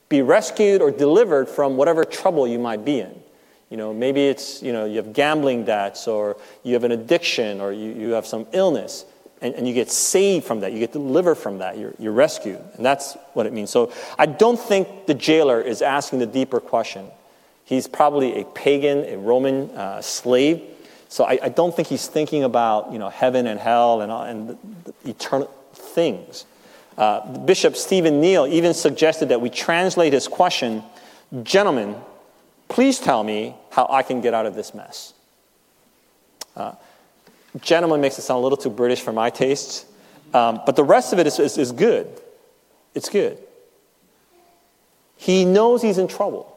be 0.09 0.21
rescued 0.21 0.81
or 0.81 0.89
delivered 0.89 1.47
from 1.47 1.77
whatever 1.77 2.03
trouble 2.05 2.47
you 2.47 2.57
might 2.57 2.83
be 2.83 3.01
in. 3.01 3.21
You 3.69 3.77
know, 3.77 3.93
maybe 3.93 4.27
it's, 4.27 4.61
you 4.61 4.71
know, 4.71 4.85
you 4.85 4.97
have 4.97 5.13
gambling 5.13 5.65
debts 5.65 6.07
or 6.07 6.37
you 6.63 6.73
have 6.73 6.83
an 6.83 6.91
addiction 6.91 7.61
or 7.61 7.71
you, 7.71 7.91
you 7.93 8.09
have 8.11 8.25
some 8.25 8.45
illness 8.53 9.05
and, 9.41 9.55
and 9.55 9.67
you 9.67 9.73
get 9.73 9.91
saved 9.91 10.45
from 10.45 10.59
that. 10.61 10.71
You 10.71 10.79
get 10.79 10.91
delivered 10.91 11.35
from 11.35 11.57
that. 11.59 11.77
You're, 11.77 11.93
you're 11.97 12.13
rescued. 12.13 12.61
And 12.75 12.85
that's 12.85 13.17
what 13.33 13.45
it 13.45 13.53
means. 13.53 13.69
So 13.69 13.91
I 14.17 14.27
don't 14.27 14.59
think 14.59 15.07
the 15.07 15.13
jailer 15.13 15.59
is 15.61 15.81
asking 15.81 16.19
the 16.19 16.27
deeper 16.27 16.59
question. 16.59 17.07
He's 17.63 17.87
probably 17.87 18.41
a 18.41 18.45
pagan, 18.45 19.05
a 19.05 19.17
Roman 19.17 19.71
uh, 19.71 20.01
slave 20.01 20.61
so 21.15 21.23
I, 21.23 21.39
I, 21.43 21.49
don't 21.49 21.75
think 21.75 21.87
he's 21.87 22.07
thinking 22.07 22.43
about 22.43 22.91
you 22.91 22.99
know, 22.99 23.09
heaven 23.09 23.47
and 23.47 23.57
hell 23.57 24.01
and, 24.01 24.11
and 24.11 24.93
eternal 25.05 25.47
things. 25.73 26.45
Uh, 26.97 27.37
Bishop 27.37 27.75
Stephen 27.77 28.19
Neill 28.19 28.47
even 28.47 28.73
suggested 28.73 29.29
that 29.29 29.39
we 29.39 29.49
translate 29.49 30.13
his 30.13 30.27
question, 30.27 30.83
Gentlemen, 31.43 31.95
please 32.67 32.99
tell 32.99 33.23
me 33.23 33.55
how 33.71 33.87
I 33.89 34.03
can 34.03 34.21
get 34.21 34.33
out 34.33 34.45
of 34.45 34.55
this 34.55 34.73
mess. 34.73 35.13
Uh, 36.55 36.73
gentleman 37.61 38.01
makes 38.01 38.17
it 38.17 38.23
sound 38.23 38.39
a 38.39 38.43
little 38.43 38.57
too 38.57 38.69
British 38.69 39.01
for 39.01 39.11
my 39.11 39.29
tastes, 39.29 39.85
um, 40.33 40.61
but 40.65 40.75
the 40.75 40.83
rest 40.83 41.13
of 41.13 41.19
it 41.19 41.27
is, 41.27 41.39
is, 41.39 41.57
is 41.57 41.71
good. 41.71 42.07
It's 42.93 43.09
good. 43.09 43.37
He 45.17 45.45
knows 45.45 45.81
he's 45.81 45.97
in 45.97 46.07
trouble. 46.07 46.51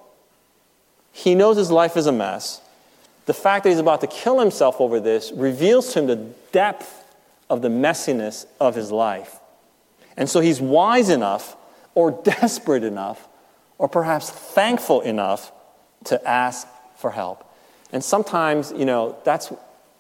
He 1.13 1.35
knows 1.35 1.57
his 1.57 1.71
life 1.71 1.97
is 1.97 2.07
a 2.07 2.13
mess 2.13 2.61
the 3.29 3.35
fact 3.35 3.65
that 3.65 3.69
he's 3.69 3.79
about 3.79 4.01
to 4.01 4.07
kill 4.07 4.41
himself 4.41 4.81
over 4.81 5.01
this 5.01 5.33
reveals 5.33 5.93
to 5.93 5.99
him 5.99 6.07
the 6.07 6.17
depth 6.51 7.05
of 7.51 7.61
the 7.61 7.69
messiness 7.69 8.47
of 8.59 8.75
his 8.75 8.91
life. 8.91 9.39
And 10.17 10.31
so 10.31 10.41
he's 10.41 10.63
wise 10.63 11.11
enough, 11.11 11.55
or 11.95 12.11
desperate 12.25 12.85
enough, 12.85 13.29
or 13.77 13.87
perhaps 13.87 14.31
thankful 14.31 15.03
enough 15.03 15.53
to 16.05 16.29
ask 16.29 16.67
for 16.97 17.11
help. 17.11 17.45
And 17.93 18.03
sometimes, 18.03 18.73
you 18.73 18.85
know, 18.85 19.17
that's, 19.25 19.51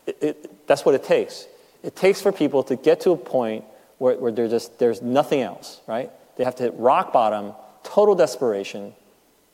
it, 0.06 0.16
it, 0.20 0.66
that's 0.66 0.84
what 0.84 0.94
it 0.94 1.04
takes. 1.04 1.46
It 1.82 1.96
takes 1.96 2.20
for 2.20 2.32
people 2.32 2.62
to 2.64 2.76
get 2.76 3.00
to 3.00 3.10
a 3.12 3.16
point 3.16 3.64
where, 3.98 4.16
where 4.16 4.30
just, 4.48 4.78
there's 4.78 5.00
nothing 5.02 5.40
else, 5.40 5.80
right? 5.86 6.10
They 6.36 6.44
have 6.44 6.56
to 6.56 6.64
hit 6.64 6.74
rock 6.76 7.12
bottom, 7.12 7.52
total 7.82 8.14
desperation, 8.14 8.94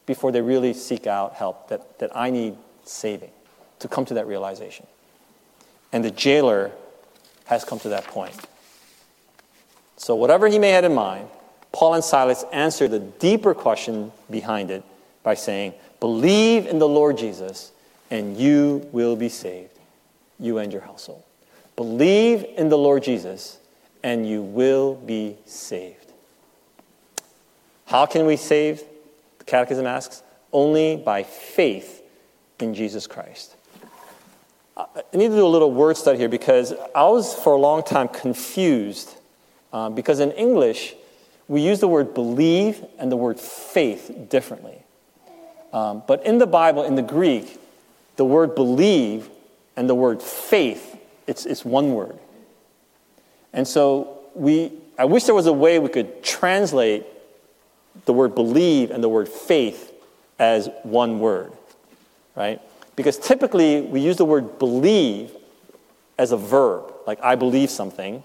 before 0.07 0.33
they 0.33 0.43
really 0.43 0.75
seek 0.75 1.07
out 1.07 1.35
help 1.35 1.69
that, 1.69 1.99
that 1.99 2.15
I 2.15 2.31
need 2.31 2.57
saving 2.85 3.31
to 3.79 3.89
come 3.89 4.05
to 4.07 4.15
that 4.15 4.27
realization. 4.27 4.87
And 5.93 6.05
the 6.05 6.11
jailer 6.11 6.73
has 7.47 7.65
come 7.65 7.79
to 7.81 7.89
that 7.91 8.05
point. 8.05 8.35
So, 9.97 10.15
whatever 10.15 10.49
he 10.49 10.59
may 10.59 10.71
have 10.71 10.85
in 10.85 10.95
mind, 10.95 11.29
Paul 11.73 11.95
and 11.95 12.05
Silas 12.05 12.45
answer 12.53 12.89
the 12.89 12.99
deeper 12.99 13.55
question 13.55 14.13
behind 14.31 14.71
it 14.71 14.83
by 15.23 15.35
saying, 15.35 15.75
Believe 16.05 16.67
in 16.67 16.79
the 16.79 16.87
Lord 16.87 17.17
Jesus, 17.17 17.73
and 18.11 18.37
you 18.37 18.87
will 18.93 19.17
be 19.17 19.31
saved, 19.31 19.71
you 20.39 20.59
and 20.59 20.71
your 20.71 20.83
household. 20.83 21.23
Believe 21.77 22.45
in 22.59 22.69
the 22.69 22.77
Lord 22.77 23.03
Jesus, 23.03 23.59
and 24.03 24.29
you 24.29 24.43
will 24.43 24.97
be 24.97 25.39
saved. 25.47 26.13
How 27.87 28.05
can 28.05 28.27
we 28.27 28.37
save? 28.37 28.83
The 29.39 29.45
Catechism 29.45 29.87
asks, 29.87 30.23
only 30.53 30.97
by 30.99 31.23
faith 31.23 32.03
in 32.61 32.75
Jesus 32.75 33.07
Christ. 33.07 33.57
I 34.77 34.87
need 35.15 35.29
to 35.29 35.37
do 35.37 35.47
a 35.47 35.49
little 35.49 35.73
word 35.73 35.97
study 35.97 36.19
here 36.19 36.29
because 36.29 36.75
I 36.95 37.05
was 37.05 37.33
for 37.33 37.55
a 37.55 37.59
long 37.59 37.83
time 37.83 38.09
confused 38.09 39.17
um, 39.73 39.95
because 39.95 40.21
in 40.21 40.33
English, 40.33 40.97
we 41.49 41.63
use 41.63 41.81
the 41.81 41.89
word 41.89 42.13
believe 42.13 42.85
and 42.99 43.11
the 43.11 43.17
word 43.17 43.41
faith 43.41 44.15
differently. 44.29 44.84
Um, 45.75 46.05
but 46.07 46.25
in 46.25 46.39
the 46.39 46.47
Bible, 46.47 46.85
in 46.85 46.95
the 46.95 47.03
Greek, 47.03 47.59
the 48.15 48.25
word 48.25 48.55
believe 48.55 49.29
and 49.77 49.91
the 49.91 49.95
word 49.95 50.23
faith, 50.23 50.97
it's, 51.27 51.45
it's 51.47 51.65
one 51.65 51.93
word. 51.95 52.17
And 53.53 53.67
so 53.67 54.21
we, 54.35 54.73
I 54.97 55.05
wish 55.05 55.25
there 55.25 55.35
was 55.35 55.47
a 55.47 55.53
way 55.53 55.81
we 55.81 55.89
could 55.89 56.23
translate 56.23 57.05
the 58.05 58.13
word 58.13 58.37
believe 58.37 58.93
and 58.93 59.03
the 59.03 59.09
word 59.09 59.29
faith 59.29 59.93
as 60.39 60.71
one 60.85 61.19
word, 61.19 61.53
right? 62.37 62.61
Because 62.95 63.19
typically 63.19 63.81
we 63.81 64.01
use 64.01 64.17
the 64.17 64.25
word 64.25 64.61
believe 64.61 65.33
as 66.19 66.31
a 66.31 66.37
verb, 66.37 66.93
like 67.05 67.19
I 67.21 67.35
believe 67.35 67.69
something, 67.69 68.23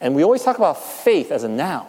and 0.00 0.14
we 0.14 0.22
always 0.22 0.44
talk 0.44 0.58
about 0.58 0.80
faith 0.80 1.32
as 1.32 1.42
a 1.42 1.48
noun, 1.48 1.88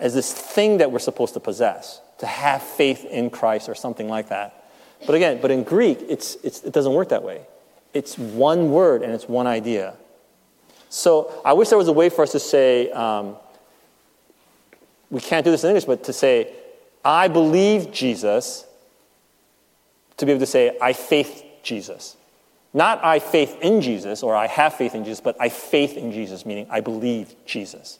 as 0.00 0.14
this 0.14 0.32
thing 0.32 0.78
that 0.78 0.90
we're 0.90 0.98
supposed 0.98 1.34
to 1.34 1.40
possess, 1.40 2.00
to 2.18 2.26
have 2.26 2.62
faith 2.62 3.04
in 3.04 3.30
Christ 3.30 3.68
or 3.68 3.74
something 3.74 4.08
like 4.08 4.28
that. 4.28 4.70
But 5.06 5.14
again, 5.14 5.40
but 5.42 5.50
in 5.50 5.62
Greek, 5.62 5.98
it's, 6.08 6.36
it's, 6.42 6.62
it 6.62 6.72
doesn't 6.72 6.92
work 6.92 7.10
that 7.10 7.22
way. 7.22 7.42
It's 7.92 8.18
one 8.18 8.70
word 8.70 9.02
and 9.02 9.12
it's 9.12 9.28
one 9.28 9.46
idea. 9.46 9.94
So 10.88 11.40
I 11.44 11.52
wish 11.52 11.68
there 11.68 11.78
was 11.78 11.88
a 11.88 11.92
way 11.92 12.08
for 12.08 12.22
us 12.22 12.32
to 12.32 12.40
say, 12.40 12.90
um, 12.92 13.36
we 15.10 15.20
can't 15.20 15.44
do 15.44 15.50
this 15.50 15.64
in 15.64 15.70
English, 15.70 15.84
but 15.84 16.04
to 16.04 16.12
say, 16.12 16.52
I 17.04 17.28
believe 17.28 17.92
Jesus, 17.92 18.64
to 20.16 20.26
be 20.26 20.32
able 20.32 20.40
to 20.40 20.46
say, 20.46 20.76
I 20.80 20.92
faith 20.92 21.44
Jesus. 21.62 22.16
Not 22.74 23.04
I 23.04 23.18
faith 23.18 23.56
in 23.60 23.80
Jesus 23.80 24.22
or 24.22 24.34
I 24.34 24.46
have 24.46 24.74
faith 24.74 24.94
in 24.94 25.04
Jesus, 25.04 25.20
but 25.20 25.36
I 25.40 25.48
faith 25.48 25.96
in 25.96 26.12
Jesus, 26.12 26.44
meaning 26.44 26.66
I 26.70 26.80
believe 26.80 27.34
Jesus. 27.46 27.98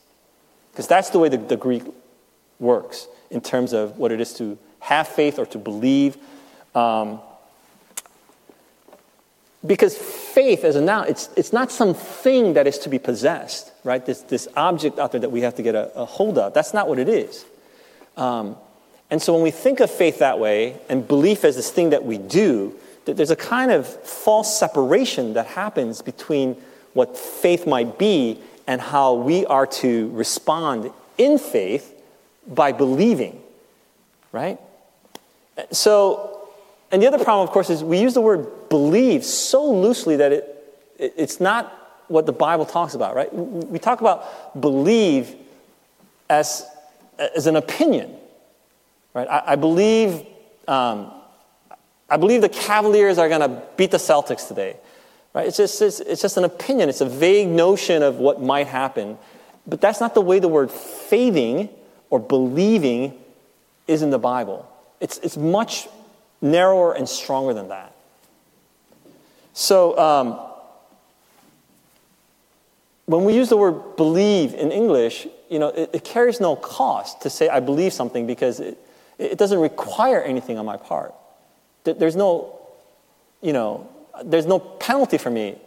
Because 0.71 0.87
that's 0.87 1.09
the 1.09 1.19
way 1.19 1.29
the, 1.29 1.37
the 1.37 1.57
Greek 1.57 1.83
works 2.59 3.07
in 3.29 3.41
terms 3.41 3.73
of 3.73 3.97
what 3.97 4.11
it 4.11 4.21
is 4.21 4.33
to 4.35 4.57
have 4.79 5.07
faith 5.07 5.39
or 5.39 5.45
to 5.47 5.57
believe. 5.57 6.17
Um, 6.75 7.19
because 9.65 9.97
faith 9.97 10.63
as 10.63 10.75
a 10.75 10.81
noun, 10.81 11.07
it's, 11.07 11.29
it's 11.35 11.51
not 11.51 11.71
something 11.71 12.53
that 12.53 12.67
is 12.67 12.77
to 12.79 12.89
be 12.89 12.99
possessed, 12.99 13.71
right? 13.83 14.05
This, 14.05 14.21
this 14.21 14.47
object 14.55 14.99
out 14.99 15.11
there 15.11 15.21
that 15.21 15.31
we 15.31 15.41
have 15.41 15.55
to 15.55 15.63
get 15.63 15.75
a, 15.75 15.93
a 15.95 16.05
hold 16.05 16.37
of. 16.37 16.53
That's 16.53 16.73
not 16.73 16.87
what 16.87 16.99
it 16.99 17.09
is. 17.09 17.45
Um, 18.15 18.55
and 19.09 19.21
so 19.21 19.33
when 19.33 19.43
we 19.43 19.51
think 19.51 19.79
of 19.79 19.89
faith 19.89 20.19
that 20.19 20.39
way 20.39 20.79
and 20.89 21.07
belief 21.07 21.43
as 21.43 21.55
this 21.55 21.71
thing 21.71 21.89
that 21.89 22.05
we 22.05 22.17
do, 22.17 22.75
that 23.05 23.17
there's 23.17 23.31
a 23.31 23.35
kind 23.35 23.71
of 23.71 23.87
false 23.87 24.57
separation 24.57 25.33
that 25.33 25.47
happens 25.47 26.01
between 26.01 26.55
what 26.93 27.17
faith 27.17 27.65
might 27.65 27.97
be 27.97 28.39
and 28.67 28.81
how 28.81 29.13
we 29.13 29.45
are 29.45 29.65
to 29.65 30.09
respond 30.09 30.91
in 31.17 31.37
faith 31.39 31.93
by 32.47 32.71
believing, 32.71 33.41
right? 34.31 34.59
So, 35.71 36.49
and 36.91 37.01
the 37.01 37.07
other 37.07 37.23
problem, 37.23 37.47
of 37.47 37.53
course, 37.53 37.69
is 37.69 37.83
we 37.83 37.99
use 37.99 38.13
the 38.13 38.21
word 38.21 38.69
believe 38.69 39.25
so 39.25 39.71
loosely 39.71 40.17
that 40.17 40.31
it, 40.31 40.75
it 40.97 41.13
it's 41.17 41.39
not 41.39 41.73
what 42.07 42.25
the 42.25 42.33
Bible 42.33 42.65
talks 42.65 42.93
about, 42.93 43.15
right? 43.15 43.33
We 43.33 43.79
talk 43.79 44.01
about 44.01 44.59
believe 44.59 45.35
as, 46.29 46.65
as 47.17 47.47
an 47.47 47.55
opinion, 47.55 48.15
right? 49.13 49.27
I, 49.27 49.43
I 49.53 49.55
believe 49.55 50.25
um, 50.67 51.11
I 52.09 52.17
believe 52.17 52.41
the 52.41 52.49
Cavaliers 52.49 53.17
are 53.17 53.27
going 53.27 53.41
to 53.41 53.61
beat 53.75 53.91
the 53.91 53.97
Celtics 53.97 54.47
today. 54.47 54.77
Right? 55.33 55.47
It's, 55.47 55.57
just, 55.57 55.81
it's, 55.81 55.99
it's 55.99 56.21
just 56.21 56.37
an 56.37 56.45
opinion, 56.45 56.89
it's 56.89 57.01
a 57.01 57.09
vague 57.09 57.47
notion 57.47 58.01
of 58.01 58.17
what 58.17 58.41
might 58.41 58.67
happen. 58.67 59.17
But 59.65 59.81
that's 59.81 59.99
not 59.99 60.13
the 60.13 60.21
way 60.21 60.39
the 60.39 60.47
word 60.47 60.71
faithing 60.71 61.69
or 62.09 62.19
believing 62.19 63.13
is 63.87 64.01
in 64.01 64.09
the 64.09 64.19
Bible. 64.19 64.69
It's, 64.99 65.17
it's 65.19 65.37
much 65.37 65.87
narrower 66.41 66.93
and 66.93 67.07
stronger 67.07 67.53
than 67.53 67.69
that. 67.69 67.93
So, 69.53 69.97
um, 69.97 70.39
when 73.05 73.23
we 73.23 73.33
use 73.33 73.49
the 73.49 73.57
word 73.57 73.95
believe 73.95 74.53
in 74.53 74.71
English, 74.71 75.27
you 75.49 75.59
know, 75.59 75.69
it, 75.69 75.89
it, 75.93 76.03
carries 76.03 76.41
no 76.41 76.57
cost 76.57 77.21
to 77.21 77.29
say 77.29 77.47
I 77.47 77.61
believe 77.61 77.93
something 77.93 78.27
because 78.27 78.59
it, 78.59 78.77
it 79.17 79.37
doesn't 79.37 79.59
require 79.59 80.21
anything 80.21 80.57
on 80.57 80.65
my 80.65 80.75
part. 80.75 81.13
There's 81.85 82.17
no, 82.17 82.59
you 83.41 83.53
know, 83.53 83.89
there's 84.25 84.45
no 84.45 84.59
penalty 84.59 85.17
for 85.17 85.29
me 85.29 85.57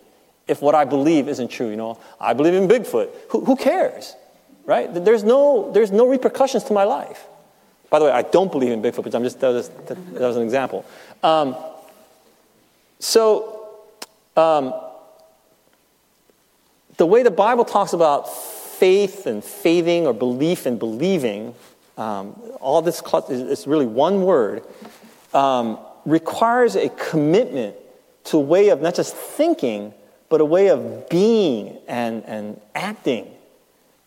if 0.46 0.60
what 0.60 0.74
I 0.74 0.84
believe 0.84 1.28
isn't 1.28 1.48
true. 1.48 1.70
You 1.70 1.76
know, 1.76 1.98
I 2.20 2.34
believe 2.34 2.52
in 2.52 2.68
Bigfoot. 2.68 3.08
Who, 3.30 3.44
who 3.46 3.56
cares, 3.56 4.14
right? 4.70 4.86
There's 5.04 5.24
no, 5.24 5.72
there's 5.72 5.90
no 5.90 6.06
repercussions 6.06 6.62
to 6.64 6.72
my 6.72 6.84
life. 6.84 7.26
By 7.90 7.98
the 7.98 8.04
way, 8.04 8.12
I 8.12 8.22
don't 8.22 8.52
believe 8.52 8.70
in 8.70 8.80
Bigfoot, 8.80 9.02
but 9.02 9.14
I'm 9.16 9.24
just 9.24 9.40
that 9.40 9.48
was, 9.48 9.68
that 9.68 10.20
was 10.20 10.36
an 10.36 10.44
example. 10.44 10.86
Um, 11.24 11.56
so, 13.00 13.80
um, 14.36 14.72
the 16.98 17.04
way 17.04 17.24
the 17.24 17.32
Bible 17.32 17.64
talks 17.64 17.94
about 17.94 18.32
faith 18.32 19.26
and 19.26 19.42
faithing 19.42 20.06
or 20.06 20.12
belief 20.14 20.66
and 20.66 20.78
believing, 20.78 21.52
um, 21.98 22.40
all 22.60 22.80
this 22.80 23.02
is 23.28 23.66
really 23.66 23.86
one 23.86 24.22
word. 24.22 24.62
Um, 25.34 25.80
requires 26.06 26.76
a 26.76 26.90
commitment 26.90 27.74
to 28.24 28.36
a 28.36 28.40
way 28.40 28.68
of 28.68 28.80
not 28.80 28.94
just 28.94 29.16
thinking, 29.16 29.92
but 30.28 30.40
a 30.40 30.44
way 30.44 30.68
of 30.68 31.08
being 31.08 31.76
and, 31.88 32.24
and 32.24 32.60
acting. 32.74 33.34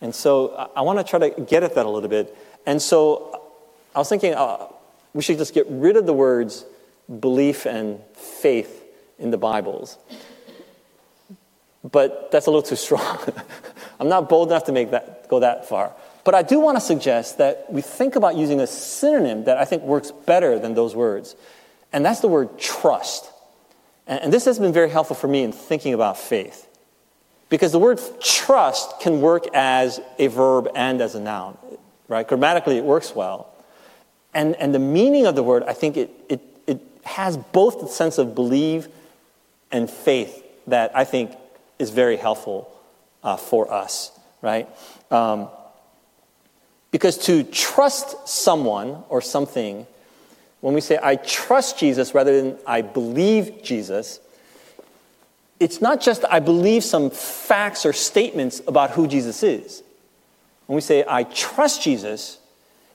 And 0.04 0.14
so 0.14 0.70
I, 0.76 0.82
want 0.82 1.00
to 1.00 1.04
try 1.06 1.30
to 1.30 1.42
get 1.42 1.64
at 1.64 1.76
that 1.76 1.86
a 1.86 1.90
little 1.90 2.10
bit. 2.10 2.36
And 2.66 2.82
so 2.82 3.42
I 3.96 4.00
was 4.00 4.10
thinking 4.10 4.34
uh, 4.34 4.68
we 5.14 5.24
should 5.24 5.38
just 5.38 5.54
get 5.54 5.66
rid 5.70 5.96
of 5.96 6.06
the 6.06 6.12
words 6.12 6.66
belief 7.22 7.66
and 7.66 8.02
faith 8.14 8.84
in 9.18 9.32
the 9.32 9.38
Bibles. 9.38 9.98
But 11.90 12.32
that's 12.32 12.48
a 12.48 12.50
little 12.50 12.64
too 12.64 12.76
strong. 12.76 13.18
I'm 14.00 14.10
not 14.10 14.28
bold 14.28 14.50
enough 14.50 14.66
to 14.66 14.74
make 14.74 14.92
that 14.92 15.30
go 15.30 15.40
that 15.40 15.70
far. 15.70 15.94
But 16.26 16.36
I 16.36 16.42
do 16.42 16.60
want 16.60 16.76
to 16.76 16.82
suggest 16.82 17.38
that 17.38 17.72
we 17.72 17.82
think 17.82 18.18
about 18.18 18.36
using 18.36 18.60
a 18.60 18.68
synonym 18.68 19.46
that 19.46 19.58
I 19.58 19.64
think 19.64 19.84
works 19.84 20.12
better 20.12 20.60
than 20.60 20.74
those 20.74 20.94
words. 20.94 21.34
And 21.94 22.06
that's 22.06 22.20
the 22.20 22.28
word 22.28 22.60
trust. 22.60 23.32
And, 24.06 24.34
this 24.34 24.44
has 24.44 24.60
been 24.60 24.74
very 24.74 24.90
helpful 24.90 25.16
for 25.16 25.30
me 25.30 25.44
in 25.44 25.54
thinking 25.54 25.94
about 25.94 26.18
faith. 26.18 26.68
Because 27.54 27.72
the 27.72 27.78
word 27.78 28.02
trust 28.20 29.00
can 29.00 29.22
work 29.22 29.46
as 29.54 30.02
a 30.18 30.26
verb 30.26 30.70
and 30.74 31.00
as 31.00 31.14
a 31.14 31.20
noun, 31.20 31.56
right? 32.08 32.28
Grammatically, 32.28 32.80
it 32.80 32.84
works 32.84 33.14
well. 33.14 33.54
And, 34.34 34.56
and 34.56 34.74
the 34.74 34.80
meaning 34.80 35.28
of 35.28 35.36
the 35.36 35.44
word, 35.44 35.62
I 35.68 35.74
think 35.74 35.96
it, 35.96 36.10
it, 36.30 36.42
it 36.66 36.82
has 37.04 37.38
both 37.38 37.80
the 37.80 37.88
sense 37.88 38.18
of 38.18 38.34
believe 38.34 38.88
and 39.72 39.88
faith 39.88 40.44
that 40.66 40.98
I 40.98 41.04
think 41.04 41.38
is 41.78 41.92
very 41.92 42.18
helpful 42.18 42.76
uh, 43.24 43.38
for 43.38 43.72
us, 43.72 44.12
right? 44.42 44.68
Um, 45.12 45.48
because 46.90 47.20
to 47.28 47.44
trust 47.44 48.28
someone 48.28 49.04
or 49.10 49.22
something 49.22 49.86
when 50.62 50.74
we 50.74 50.82
say, 50.82 50.98
I 51.04 51.18
trust 51.18 51.78
Jesus 51.78 52.16
rather 52.16 52.42
than 52.42 52.58
I 52.66 52.82
believe 52.82 53.62
Jesus, 53.62 54.20
it's 55.60 55.82
not 55.82 56.02
just 56.02 56.26
I 56.30 56.40
believe 56.40 56.84
some 56.84 57.10
facts 57.10 57.86
or 57.86 57.94
statements 57.94 58.62
about 58.68 58.92
who 58.92 59.08
Jesus 59.08 59.44
is. 59.44 59.84
When 60.68 60.76
we 60.76 60.82
say, 60.82 61.04
I 61.08 61.24
trust 61.24 61.82
Jesus, 61.82 62.40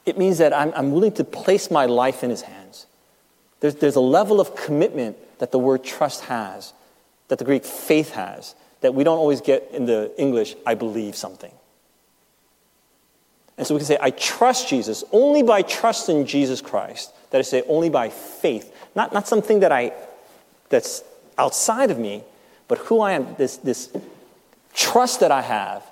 it 0.06 0.18
means 0.18 0.38
that 0.38 0.52
I'm, 0.52 0.72
I'm 0.74 0.92
willing 0.92 1.12
to 1.12 1.24
place 1.24 1.70
my 1.70 1.86
life 1.86 2.24
in 2.24 2.30
his 2.30 2.42
hands. 2.42 2.86
There's, 3.60 3.76
there's 3.76 3.96
a 3.96 4.00
level 4.00 4.40
of 4.40 4.56
commitment 4.56 5.16
that 5.38 5.52
the 5.52 5.58
word 5.58 5.84
trust 5.84 6.24
has, 6.24 6.72
that 7.28 7.38
the 7.38 7.44
Greek 7.44 7.64
faith 7.64 8.12
has, 8.12 8.54
that 8.80 8.94
we 8.94 9.04
don't 9.04 9.18
always 9.18 9.40
get 9.40 9.68
in 9.72 9.86
the 9.86 10.12
English, 10.16 10.54
I 10.66 10.74
believe 10.74 11.16
something. 11.16 11.52
And 13.56 13.66
so 13.66 13.74
we 13.74 13.80
can 13.80 13.86
say, 13.86 13.98
I 14.00 14.10
trust 14.10 14.68
Jesus 14.68 15.02
only 15.10 15.42
by 15.42 15.62
trust 15.62 16.08
in 16.08 16.26
Jesus 16.26 16.60
Christ. 16.60 17.12
That 17.30 17.40
is 17.40 17.46
to 17.48 17.50
say, 17.50 17.62
only 17.68 17.90
by 17.90 18.08
faith. 18.08 18.72
Not, 18.94 19.12
not 19.12 19.26
something 19.26 19.60
that 19.60 19.72
I, 19.72 19.92
that's 20.68 21.02
outside 21.36 21.90
of 21.90 21.98
me, 21.98 22.22
but 22.68 22.78
who 22.78 23.00
I 23.00 23.12
am, 23.12 23.34
this, 23.36 23.56
this 23.56 23.90
trust 24.74 25.20
that 25.20 25.32
I 25.32 25.42
have, 25.42 25.82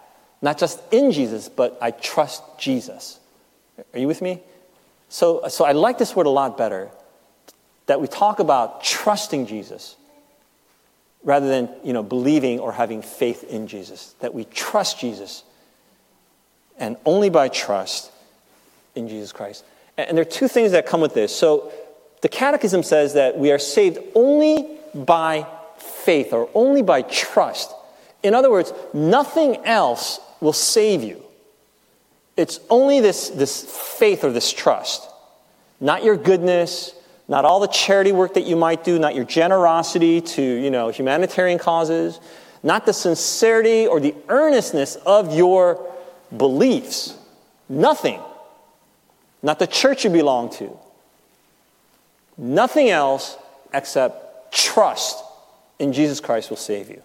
not 0.43 0.59
just 0.59 0.81
in 0.93 1.11
Jesus, 1.11 1.49
but 1.49 1.77
I 1.81 1.91
trust 1.91 2.43
Jesus. 2.59 3.19
Are 3.93 3.99
you 3.99 4.07
with 4.07 4.23
me? 4.23 4.41
So, 5.09 5.49
so 5.49 5.65
I 5.65 5.73
like 5.73 5.99
this 5.99 6.15
word 6.15 6.27
a 6.27 6.31
lot 6.31 6.59
better 6.59 6.91
that 7.87 8.01
we 8.01 8.09
talk 8.09 8.39
about 8.39 8.85
trusting 8.85 9.47
Jesus 9.47 9.97
rather 11.23 11.49
than 11.49 11.69
you 11.83 11.93
know, 11.93 12.03
believing 12.03 12.61
or 12.61 12.73
having 12.73 13.03
faith 13.03 13.45
in 13.45 13.67
Jesus. 13.67 14.15
That 14.21 14.35
we 14.35 14.45
trust 14.45 15.01
Jesus 15.01 15.43
and 16.79 16.97
only 17.05 17.31
by 17.31 17.49
trust 17.49 18.11
in 18.95 19.09
Jesus 19.09 19.33
Christ. 19.33 19.65
And 19.97 20.17
there 20.17 20.23
are 20.23 20.31
two 20.31 20.49
things 20.49 20.73
that 20.73 20.87
come 20.87 21.01
with 21.01 21.15
this. 21.15 21.35
So 21.35 21.73
the 22.23 22.29
Catechism 22.29 22.83
says 22.83 23.15
that 23.15 23.39
we 23.39 23.51
are 23.51 23.59
saved 23.59 23.99
only 24.15 24.79
by 24.95 25.47
faith 25.79 26.33
or 26.33 26.49
only 26.55 26.83
by 26.83 27.03
trust. 27.03 27.73
In 28.23 28.35
other 28.35 28.51
words, 28.51 28.73
nothing 28.93 29.57
else 29.65 30.21
will 30.41 30.53
save 30.53 31.03
you. 31.03 31.23
It's 32.37 32.61
only 32.69 33.01
this, 33.01 33.31
this 33.31 33.65
faith 33.99 34.25
or 34.25 34.31
this 34.31 34.53
trust, 34.53 35.09
not 35.81 36.05
your 36.05 36.17
goodness, 36.17 36.95
not 37.29 37.45
all 37.45 37.61
the 37.61 37.67
charity 37.69 38.13
work 38.13 38.35
that 38.35 38.45
you 38.45 38.57
might 38.57 38.85
do, 38.85 38.99
not 38.99 39.15
your 39.15 39.25
generosity 39.25 40.21
to 40.21 40.43
you 40.43 40.71
know, 40.71 40.91
humanitarian 40.91 41.59
causes, 41.59 42.21
not 42.63 42.85
the 42.85 42.93
sincerity 42.93 43.87
or 43.87 44.01
the 44.01 44.15
earnestness 44.29 44.97
of 44.97 45.35
your 45.35 45.93
beliefs. 46.37 47.17
Nothing. 47.69 48.21
Not 49.43 49.59
the 49.59 49.67
church 49.67 50.05
you 50.05 50.11
belong 50.11 50.51
to. 50.55 50.77
Nothing 52.37 52.91
else 52.91 53.37
except 53.73 54.53
trust 54.53 55.23
in 55.79 55.93
Jesus 55.93 56.21
Christ 56.21 56.51
will 56.51 56.57
save 56.57 56.89
you. 56.89 57.03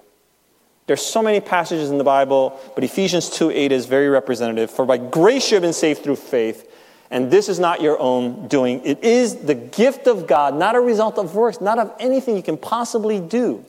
There's 0.87 1.05
so 1.05 1.21
many 1.21 1.39
passages 1.39 1.89
in 1.89 1.97
the 1.97 2.03
Bible, 2.03 2.59
but 2.75 2.83
Ephesians 2.83 3.29
2 3.29 3.51
8 3.51 3.71
is 3.71 3.85
very 3.85 4.09
representative. 4.09 4.71
For 4.71 4.85
by 4.85 4.97
grace 4.97 5.51
you 5.51 5.55
have 5.55 5.61
been 5.61 5.73
saved 5.73 6.03
through 6.03 6.17
faith, 6.17 6.69
and 7.09 7.29
this 7.31 7.49
is 7.49 7.59
not 7.59 7.81
your 7.81 7.99
own 7.99 8.47
doing. 8.47 8.81
It 8.83 9.03
is 9.03 9.35
the 9.35 9.55
gift 9.55 10.07
of 10.07 10.27
God, 10.27 10.55
not 10.55 10.75
a 10.75 10.79
result 10.79 11.17
of 11.17 11.35
works, 11.35 11.61
not 11.61 11.77
of 11.79 11.93
anything 11.99 12.35
you 12.35 12.43
can 12.43 12.57
possibly 12.57 13.19
do. 13.19 13.63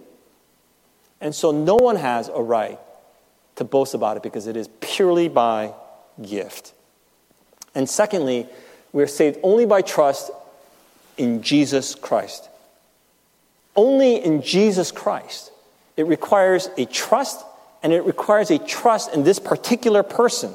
And 1.20 1.34
so 1.34 1.52
no 1.52 1.76
one 1.76 1.96
has 1.96 2.28
a 2.28 2.42
right 2.42 2.78
to 3.56 3.64
boast 3.64 3.94
about 3.94 4.16
it 4.16 4.22
because 4.22 4.46
it 4.46 4.56
is 4.56 4.68
purely 4.80 5.28
by 5.28 5.74
gift. 6.20 6.72
And 7.74 7.88
secondly, 7.88 8.48
we're 8.92 9.06
saved 9.06 9.38
only 9.42 9.66
by 9.66 9.82
trust 9.82 10.30
in 11.16 11.42
Jesus 11.42 11.94
Christ. 11.94 12.48
Only 13.74 14.22
in 14.22 14.42
Jesus 14.42 14.92
Christ. 14.92 15.50
It 15.96 16.06
requires 16.06 16.68
a 16.76 16.84
trust, 16.86 17.44
and 17.82 17.92
it 17.92 18.04
requires 18.04 18.50
a 18.50 18.58
trust 18.58 19.14
in 19.14 19.24
this 19.24 19.38
particular 19.38 20.02
person. 20.02 20.52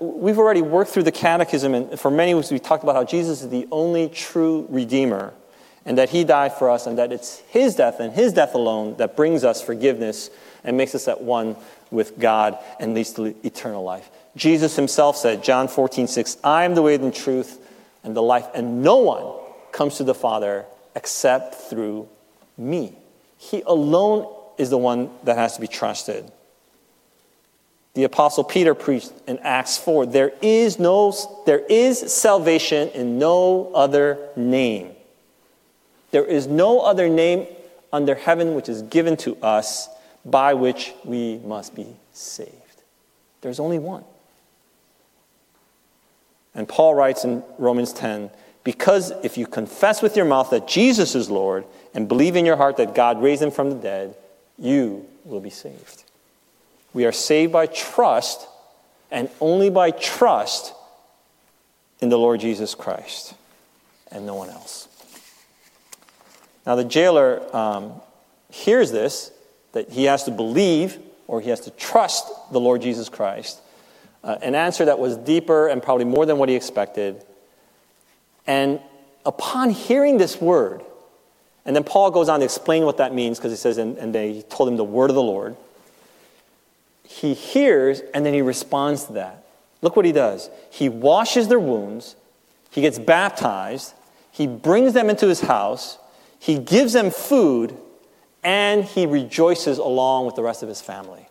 We've 0.00 0.38
already 0.38 0.62
worked 0.62 0.90
through 0.90 1.02
the 1.02 1.12
catechism, 1.12 1.74
and 1.74 1.98
for 1.98 2.10
many 2.10 2.34
weeks 2.34 2.50
we 2.50 2.58
talked 2.58 2.84
about 2.84 2.94
how 2.94 3.04
Jesus 3.04 3.42
is 3.42 3.48
the 3.48 3.66
only 3.72 4.08
true 4.08 4.66
Redeemer, 4.68 5.32
and 5.84 5.98
that 5.98 6.10
He 6.10 6.22
died 6.22 6.52
for 6.52 6.70
us, 6.70 6.86
and 6.86 6.98
that 6.98 7.12
it's 7.12 7.38
His 7.48 7.74
death 7.74 7.98
and 7.98 8.12
His 8.12 8.32
death 8.32 8.54
alone 8.54 8.96
that 8.98 9.16
brings 9.16 9.42
us 9.42 9.60
forgiveness 9.60 10.30
and 10.62 10.76
makes 10.76 10.94
us 10.94 11.08
at 11.08 11.20
one 11.20 11.56
with 11.90 12.18
God 12.18 12.58
and 12.78 12.94
leads 12.94 13.12
to 13.14 13.34
eternal 13.44 13.82
life. 13.82 14.08
Jesus 14.36 14.76
Himself 14.76 15.16
said, 15.16 15.42
John 15.42 15.66
14, 15.66 16.06
6, 16.06 16.36
I 16.44 16.64
am 16.64 16.74
the 16.74 16.82
way 16.82 16.94
and 16.94 17.04
the 17.04 17.10
truth 17.10 17.58
and 18.04 18.16
the 18.16 18.22
life, 18.22 18.46
and 18.54 18.82
no 18.82 18.98
one 18.98 19.26
comes 19.72 19.96
to 19.96 20.04
the 20.04 20.14
Father 20.14 20.64
except 20.94 21.54
through 21.54 22.08
me. 22.56 22.96
He 23.38 23.62
alone 23.62 24.32
is 24.58 24.70
the 24.70 24.78
one 24.78 25.10
that 25.24 25.36
has 25.36 25.54
to 25.54 25.60
be 25.60 25.66
trusted. 25.66 26.30
The 27.94 28.04
apostle 28.04 28.44
Peter 28.44 28.74
preached 28.74 29.12
in 29.26 29.38
Acts 29.40 29.76
4, 29.76 30.06
there 30.06 30.32
is 30.40 30.78
no 30.78 31.14
there 31.44 31.58
is 31.58 32.12
salvation 32.12 32.88
in 32.90 33.18
no 33.18 33.70
other 33.74 34.18
name. 34.34 34.92
There 36.10 36.24
is 36.24 36.46
no 36.46 36.80
other 36.80 37.08
name 37.08 37.46
under 37.92 38.14
heaven 38.14 38.54
which 38.54 38.68
is 38.68 38.82
given 38.82 39.16
to 39.18 39.36
us 39.42 39.88
by 40.24 40.54
which 40.54 40.92
we 41.04 41.38
must 41.38 41.74
be 41.74 41.86
saved. 42.12 42.82
There's 43.42 43.60
only 43.60 43.78
one. 43.78 44.04
And 46.54 46.68
Paul 46.68 46.94
writes 46.94 47.24
in 47.24 47.42
Romans 47.58 47.92
10 47.92 48.30
because 48.64 49.12
if 49.22 49.36
you 49.36 49.46
confess 49.46 50.02
with 50.02 50.16
your 50.16 50.24
mouth 50.24 50.50
that 50.50 50.68
Jesus 50.68 51.14
is 51.14 51.30
Lord 51.30 51.64
and 51.94 52.08
believe 52.08 52.36
in 52.36 52.46
your 52.46 52.56
heart 52.56 52.76
that 52.76 52.94
God 52.94 53.20
raised 53.20 53.42
him 53.42 53.50
from 53.50 53.70
the 53.70 53.76
dead, 53.76 54.16
you 54.58 55.06
will 55.24 55.40
be 55.40 55.50
saved. 55.50 56.04
We 56.92 57.04
are 57.04 57.12
saved 57.12 57.52
by 57.52 57.66
trust 57.66 58.46
and 59.10 59.28
only 59.40 59.70
by 59.70 59.90
trust 59.90 60.74
in 62.00 62.08
the 62.08 62.18
Lord 62.18 62.40
Jesus 62.40 62.74
Christ 62.74 63.34
and 64.10 64.26
no 64.26 64.34
one 64.34 64.50
else. 64.50 64.88
Now, 66.66 66.76
the 66.76 66.84
jailer 66.84 67.42
um, 67.54 67.94
hears 68.50 68.92
this 68.92 69.32
that 69.72 69.90
he 69.90 70.04
has 70.04 70.24
to 70.24 70.30
believe 70.30 70.98
or 71.26 71.40
he 71.40 71.50
has 71.50 71.60
to 71.60 71.70
trust 71.70 72.26
the 72.52 72.60
Lord 72.60 72.82
Jesus 72.82 73.08
Christ. 73.08 73.58
Uh, 74.22 74.36
an 74.42 74.54
answer 74.54 74.84
that 74.84 74.98
was 74.98 75.16
deeper 75.16 75.66
and 75.66 75.82
probably 75.82 76.04
more 76.04 76.26
than 76.26 76.38
what 76.38 76.48
he 76.48 76.54
expected. 76.54 77.24
And 78.46 78.80
upon 79.24 79.70
hearing 79.70 80.18
this 80.18 80.40
word, 80.40 80.82
and 81.64 81.76
then 81.76 81.84
Paul 81.84 82.10
goes 82.10 82.28
on 82.28 82.40
to 82.40 82.44
explain 82.44 82.84
what 82.84 82.96
that 82.96 83.14
means 83.14 83.38
because 83.38 83.52
he 83.52 83.56
says, 83.56 83.78
and, 83.78 83.96
and 83.98 84.14
they 84.14 84.42
told 84.42 84.68
him 84.68 84.76
the 84.76 84.84
word 84.84 85.10
of 85.10 85.16
the 85.16 85.22
Lord. 85.22 85.56
He 87.04 87.34
hears 87.34 88.00
and 88.14 88.26
then 88.26 88.34
he 88.34 88.42
responds 88.42 89.04
to 89.04 89.12
that. 89.14 89.44
Look 89.80 89.96
what 89.96 90.04
he 90.04 90.12
does. 90.12 90.50
He 90.70 90.88
washes 90.88 91.48
their 91.48 91.60
wounds, 91.60 92.16
he 92.70 92.80
gets 92.80 92.98
baptized, 92.98 93.94
he 94.30 94.46
brings 94.46 94.92
them 94.92 95.10
into 95.10 95.26
his 95.26 95.40
house, 95.40 95.98
he 96.38 96.58
gives 96.58 96.92
them 96.92 97.10
food, 97.10 97.76
and 98.42 98.84
he 98.84 99.06
rejoices 99.06 99.78
along 99.78 100.26
with 100.26 100.34
the 100.34 100.42
rest 100.42 100.62
of 100.62 100.68
his 100.68 100.80
family. 100.80 101.28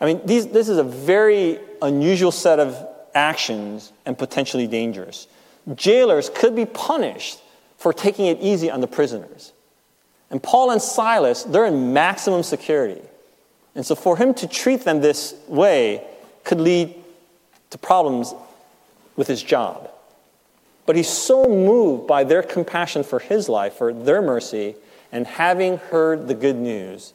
I 0.00 0.06
mean, 0.06 0.20
these, 0.24 0.46
this 0.46 0.68
is 0.68 0.78
a 0.78 0.84
very 0.84 1.58
unusual 1.82 2.32
set 2.32 2.60
of 2.60 2.76
actions 3.14 3.92
and 4.04 4.16
potentially 4.16 4.66
dangerous. 4.66 5.26
Jailers 5.74 6.30
could 6.30 6.54
be 6.54 6.64
punished 6.64 7.40
for 7.76 7.92
taking 7.92 8.26
it 8.26 8.38
easy 8.40 8.70
on 8.70 8.80
the 8.80 8.86
prisoners. 8.86 9.52
And 10.30 10.42
Paul 10.42 10.70
and 10.70 10.82
Silas, 10.82 11.42
they're 11.44 11.66
in 11.66 11.92
maximum 11.92 12.42
security. 12.42 13.02
And 13.74 13.84
so 13.84 13.94
for 13.94 14.16
him 14.16 14.34
to 14.34 14.48
treat 14.48 14.82
them 14.82 15.00
this 15.00 15.34
way 15.48 16.04
could 16.44 16.60
lead 16.60 16.94
to 17.70 17.78
problems 17.78 18.34
with 19.16 19.28
his 19.28 19.42
job. 19.42 19.90
But 20.86 20.96
he's 20.96 21.08
so 21.08 21.44
moved 21.44 22.06
by 22.06 22.24
their 22.24 22.42
compassion 22.42 23.02
for 23.02 23.18
his 23.18 23.48
life, 23.48 23.74
for 23.74 23.92
their 23.92 24.22
mercy, 24.22 24.76
and 25.10 25.26
having 25.26 25.78
heard 25.78 26.28
the 26.28 26.34
good 26.34 26.56
news, 26.56 27.12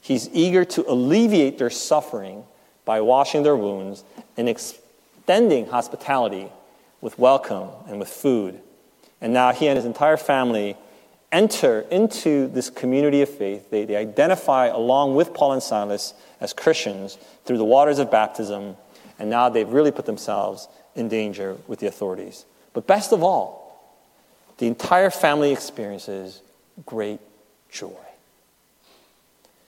he's 0.00 0.28
eager 0.32 0.64
to 0.64 0.90
alleviate 0.90 1.58
their 1.58 1.70
suffering 1.70 2.44
by 2.84 3.00
washing 3.00 3.42
their 3.42 3.56
wounds 3.56 4.04
and 4.36 4.48
extending 4.48 5.66
hospitality 5.66 6.50
with 7.00 7.18
welcome 7.18 7.68
and 7.88 7.98
with 7.98 8.08
food. 8.08 8.60
And 9.20 9.32
now 9.32 9.52
he 9.52 9.66
and 9.66 9.76
his 9.76 9.84
entire 9.84 10.16
family 10.16 10.76
enter 11.32 11.80
into 11.90 12.48
this 12.48 12.70
community 12.70 13.22
of 13.22 13.28
faith. 13.28 13.70
They, 13.70 13.84
they 13.84 13.96
identify 13.96 14.66
along 14.66 15.14
with 15.14 15.32
Paul 15.32 15.52
and 15.52 15.62
Silas 15.62 16.14
as 16.40 16.52
Christians 16.52 17.18
through 17.44 17.58
the 17.58 17.64
waters 17.64 17.98
of 17.98 18.10
baptism, 18.10 18.76
and 19.18 19.30
now 19.30 19.48
they've 19.48 19.68
really 19.68 19.92
put 19.92 20.06
themselves 20.06 20.68
in 20.94 21.08
danger 21.08 21.56
with 21.68 21.78
the 21.78 21.86
authorities. 21.86 22.44
But 22.72 22.86
best 22.86 23.12
of 23.12 23.22
all, 23.22 23.60
the 24.58 24.66
entire 24.66 25.10
family 25.10 25.52
experiences 25.52 26.42
great 26.86 27.20
joy. 27.70 27.94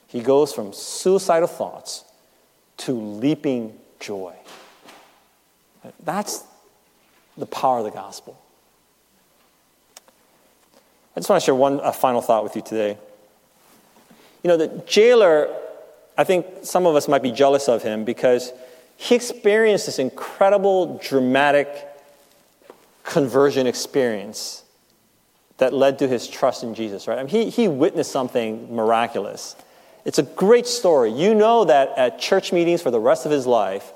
He 0.09 0.21
goes 0.21 0.53
from 0.53 0.73
suicidal 0.73 1.49
thoughts 1.49 2.05
to 2.79 2.93
leaping 2.93 3.79
joy. 4.01 4.35
That's 6.05 6.45
the 7.37 7.47
power 7.47 7.79
of 7.79 7.85
the 7.85 7.91
gospel. 7.91 8.39
I 11.17 11.21
just 11.21 11.29
want 11.29 11.43
to 11.43 11.45
share 11.45 11.55
one 11.55 11.81
final 11.93 12.23
thought 12.23 12.43
with 12.43 12.57
you 12.57 12.63
today. 12.63 12.97
You 14.43 14.49
know, 14.49 14.57
the 14.57 14.69
jailer, 14.87 15.55
I 16.17 16.25
think 16.25 16.47
some 16.63 16.87
of 16.87 16.97
us 16.97 17.07
might 17.07 17.23
be 17.23 17.33
jealous 17.33 17.69
of 17.69 17.83
him 17.83 18.05
because 18.05 18.53
he 18.97 19.15
experienced 19.15 19.87
this 19.87 19.99
incredible, 19.99 20.99
dramatic 21.03 21.69
conversion 23.05 23.67
experience 23.67 24.63
that 25.59 25.73
led 25.73 25.99
to 25.99 26.09
his 26.09 26.27
trust 26.27 26.63
in 26.63 26.75
Jesus, 26.75 27.07
right? 27.07 27.19
I 27.19 27.23
mean, 27.23 27.29
he, 27.29 27.51
he 27.51 27.69
witnessed 27.69 28.11
something 28.11 28.75
miraculous. 28.75 29.55
It's 30.05 30.19
a 30.19 30.23
great 30.23 30.67
story. 30.67 31.13
You 31.13 31.35
know 31.35 31.65
that 31.65 31.93
at 31.97 32.19
church 32.19 32.53
meetings 32.53 32.83
for 32.83 32.91
the 32.91 32.99
rest 32.99 33.27
of 33.27 33.33
his 33.33 33.47
life, 33.47 33.93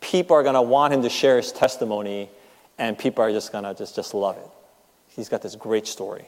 people 0.00 0.36
are 0.36 0.42
going 0.42 0.54
to 0.54 0.62
want 0.62 0.94
him 0.94 1.02
to 1.02 1.10
share 1.10 1.36
his 1.36 1.52
testimony, 1.52 2.30
and 2.80 2.98
people 2.98 3.22
are 3.22 3.30
just 3.30 3.52
going 3.52 3.62
to 3.62 3.74
just, 3.74 3.94
just 3.94 4.14
love 4.14 4.38
it. 4.38 4.48
He's 5.14 5.28
got 5.28 5.42
this 5.42 5.54
great 5.54 5.86
story. 5.86 6.24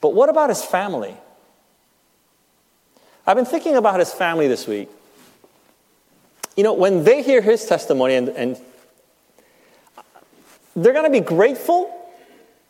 But 0.00 0.14
what 0.14 0.28
about 0.28 0.50
his 0.50 0.62
family? 0.62 1.16
I've 3.26 3.36
been 3.36 3.44
thinking 3.44 3.76
about 3.76 3.98
his 3.98 4.14
family 4.14 4.46
this 4.46 4.68
week. 4.68 4.88
You 6.56 6.62
know, 6.62 6.74
when 6.74 7.02
they 7.02 7.22
hear 7.22 7.42
his 7.42 7.66
testimony, 7.66 8.14
and, 8.14 8.28
and 8.28 8.60
they're 10.76 10.92
going 10.92 11.04
to 11.04 11.10
be 11.10 11.20
grateful 11.20 11.92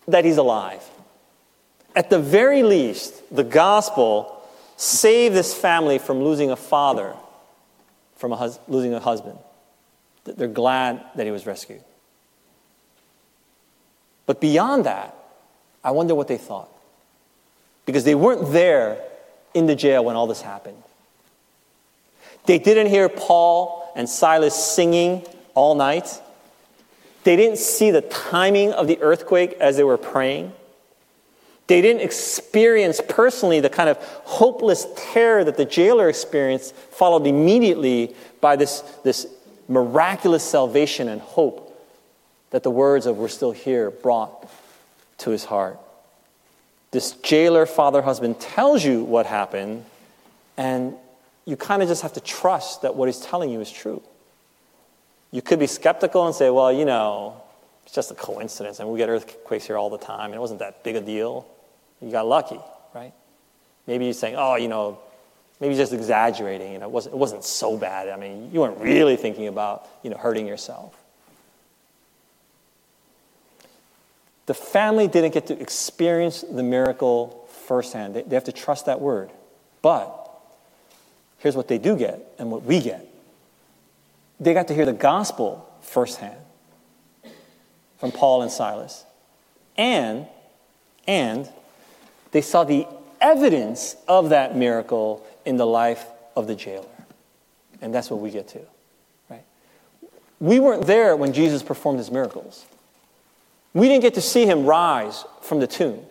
that 0.09 0.25
he's 0.25 0.39
alive. 0.39 0.83
At 1.95 2.09
the 2.09 2.19
very 2.19 2.63
least, 2.63 3.23
the 3.35 3.45
gospel 3.45 4.43
saved 4.79 5.35
this 5.35 5.53
family 5.53 5.99
from 5.99 6.23
losing 6.23 6.51
a 6.51 6.57
father, 6.57 7.15
from 8.17 8.33
a 8.33 8.37
hus- 8.37 8.59
losing 8.67 8.95
a 8.95 9.01
husband. 9.01 9.39
They're 10.25 10.49
glad 10.49 11.05
that 11.15 11.27
he 11.27 11.33
was 11.33 11.45
rescued. 11.45 11.83
But 14.29 14.43
beyond 14.43 14.85
that, 14.85 15.17
I 15.83 15.91
wonder 15.91 16.15
what 16.15 16.29
they 16.29 16.37
thought. 16.37 16.69
Because 17.87 18.05
they 18.05 18.15
weren't 18.15 18.53
there 18.53 19.03
in 19.55 19.65
the 19.65 19.75
jail 19.75 20.05
when 20.05 20.17
all 20.17 20.27
this 20.27 20.43
happened. 20.43 20.83
They 22.45 22.59
didn't 22.59 22.89
hear 22.89 23.09
Paul 23.09 23.91
and 23.97 24.07
Silas 24.07 24.55
singing 24.55 25.25
all 25.55 25.75
night. 25.75 26.21
They 27.25 27.37
didn't 27.37 27.57
see 27.57 27.91
the 27.91 28.03
timing 28.03 28.73
of 28.73 28.87
the 28.87 29.01
earthquake 29.01 29.55
as 29.61 29.79
they 29.79 29.85
were 29.85 29.97
praying. 29.97 30.53
They 31.67 31.81
didn't 31.81 32.03
experience 32.03 33.01
personally 33.09 33.61
the 33.61 33.71
kind 33.71 33.89
of 33.89 33.97
hopeless 34.25 34.87
terror 34.95 35.43
that 35.43 35.57
the 35.57 35.65
jailer 35.65 36.11
experienced, 36.11 36.75
followed 36.75 37.27
immediately 37.27 38.15
by 38.43 38.57
this, 38.57 38.83
this 39.05 39.27
miraculous 39.69 40.45
salvation 40.45 41.09
and 41.09 41.23
hope 41.23 41.68
that 42.51 42.63
the 42.63 42.71
words 42.71 43.07
of 43.07 43.19
We're 43.19 43.29
Still 43.29 43.53
Here 43.53 43.91
brought 43.91 44.51
to 45.19 45.31
his 45.31 45.45
heart. 45.45 45.79
This 46.91 47.13
jailer, 47.13 47.67
father, 47.67 48.01
husband 48.01 48.41
tells 48.41 48.85
you 48.85 49.05
what 49.05 49.27
happened, 49.27 49.85
and 50.57 50.95
you 51.45 51.57
kind 51.57 51.83
of 51.83 51.89
just 51.89 52.03
have 52.03 52.15
to 52.15 52.21
trust 52.21 52.83
that 52.83 52.95
what 52.95 53.09
he's 53.09 53.21
telling 53.21 53.51
you 53.51 53.61
is 53.61 53.71
true. 53.71 54.03
You 55.31 55.43
could 55.43 55.59
be 55.59 55.67
skeptical 55.67 56.27
and 56.27 56.35
say, 56.35 56.49
well, 56.49 56.73
you 56.73 56.87
know, 56.87 57.43
it's 57.85 57.95
just 57.95 58.11
a 58.11 58.15
coincidence. 58.15 58.81
I 58.81 58.85
mean, 58.85 58.93
we 58.93 58.99
get 58.99 59.11
earthquakes 59.11 59.67
here 59.67 59.77
all 59.77 59.91
the 59.91 59.99
time, 59.99 60.27
and 60.27 60.35
it 60.35 60.41
wasn't 60.41 60.61
that 60.61 60.83
big 60.83 60.97
a 60.97 61.01
deal. 61.01 61.47
You 62.01 62.11
got 62.11 62.27
lucky, 62.27 62.61
right? 62.95 63.13
Maybe 63.87 64.07
you're 64.07 64.15
saying, 64.15 64.37
oh, 64.39 64.57
you 64.57 64.69
know, 64.69 64.99
maybe 65.61 65.75
just 65.75 65.93
exaggerating. 65.93 66.73
You 66.73 66.79
know, 66.79 66.87
it 66.87 66.93
wasn't, 66.93 67.15
it 67.15 67.19
wasn't 67.19 67.45
so 67.45 67.77
bad. 67.77 68.09
I 68.09 68.17
mean, 68.17 68.51
you 68.53 68.61
weren't 68.61 68.79
really 68.79 69.17
thinking 69.17 69.49
about, 69.49 69.87
you 70.03 70.11
know, 70.11 70.17
hurting 70.17 70.47
yourself. 70.47 70.95
The 74.49 74.55
family 74.55 75.09
didn't 75.09 75.35
get 75.35 75.49
to 75.49 75.61
experience 75.61 76.41
the 76.41 76.63
miracle 76.63 77.47
firsthand. 77.67 78.15
They, 78.15 78.23
they 78.23 78.35
have 78.35 78.45
to 78.45 78.53
trust 78.53 78.87
that 78.87 78.99
word. 78.99 79.29
But 79.83 80.31
here's 81.37 81.55
what 81.55 81.69
they 81.69 81.77
do 81.77 81.99
get 81.99 82.35
and 82.39 82.51
what 82.51 82.63
we 82.63 82.81
get 82.81 83.07
they 84.41 84.55
got 84.55 84.69
to 84.69 84.75
hear 84.75 84.87
the 84.87 84.95
gospel 84.95 85.71
firsthand 85.83 86.39
from 87.99 88.11
Paul 88.11 88.41
and 88.41 88.51
Silas. 88.51 89.05
And, 89.77 90.27
and 91.07 91.47
they 92.31 92.41
saw 92.41 92.65
the 92.65 92.87
evidence 93.21 93.97
of 94.07 94.31
that 94.31 94.57
miracle 94.57 95.27
in 95.45 95.59
the 95.59 95.67
life 95.67 96.07
of 96.35 96.47
the 96.47 96.55
jailer. 96.55 96.87
And 97.83 97.95
that's 97.95 98.09
what 98.09 98.21
we 98.21 98.31
get 98.31 98.49
to. 98.49 98.61
Right? 99.29 99.45
We 100.41 100.59
weren't 100.59 100.87
there 100.87 101.17
when 101.17 101.35
Jesus 101.35 101.63
performed 101.63 101.99
his 101.99 102.11
miracles. 102.11 102.65
We 103.79 103.87
didn't 103.87 104.03
get 104.03 104.15
to 104.15 104.21
see 104.21 104.45
him 104.45 104.67
rise 104.67 105.25
from 105.41 105.61
the 105.61 105.69
tomb. 105.69 106.05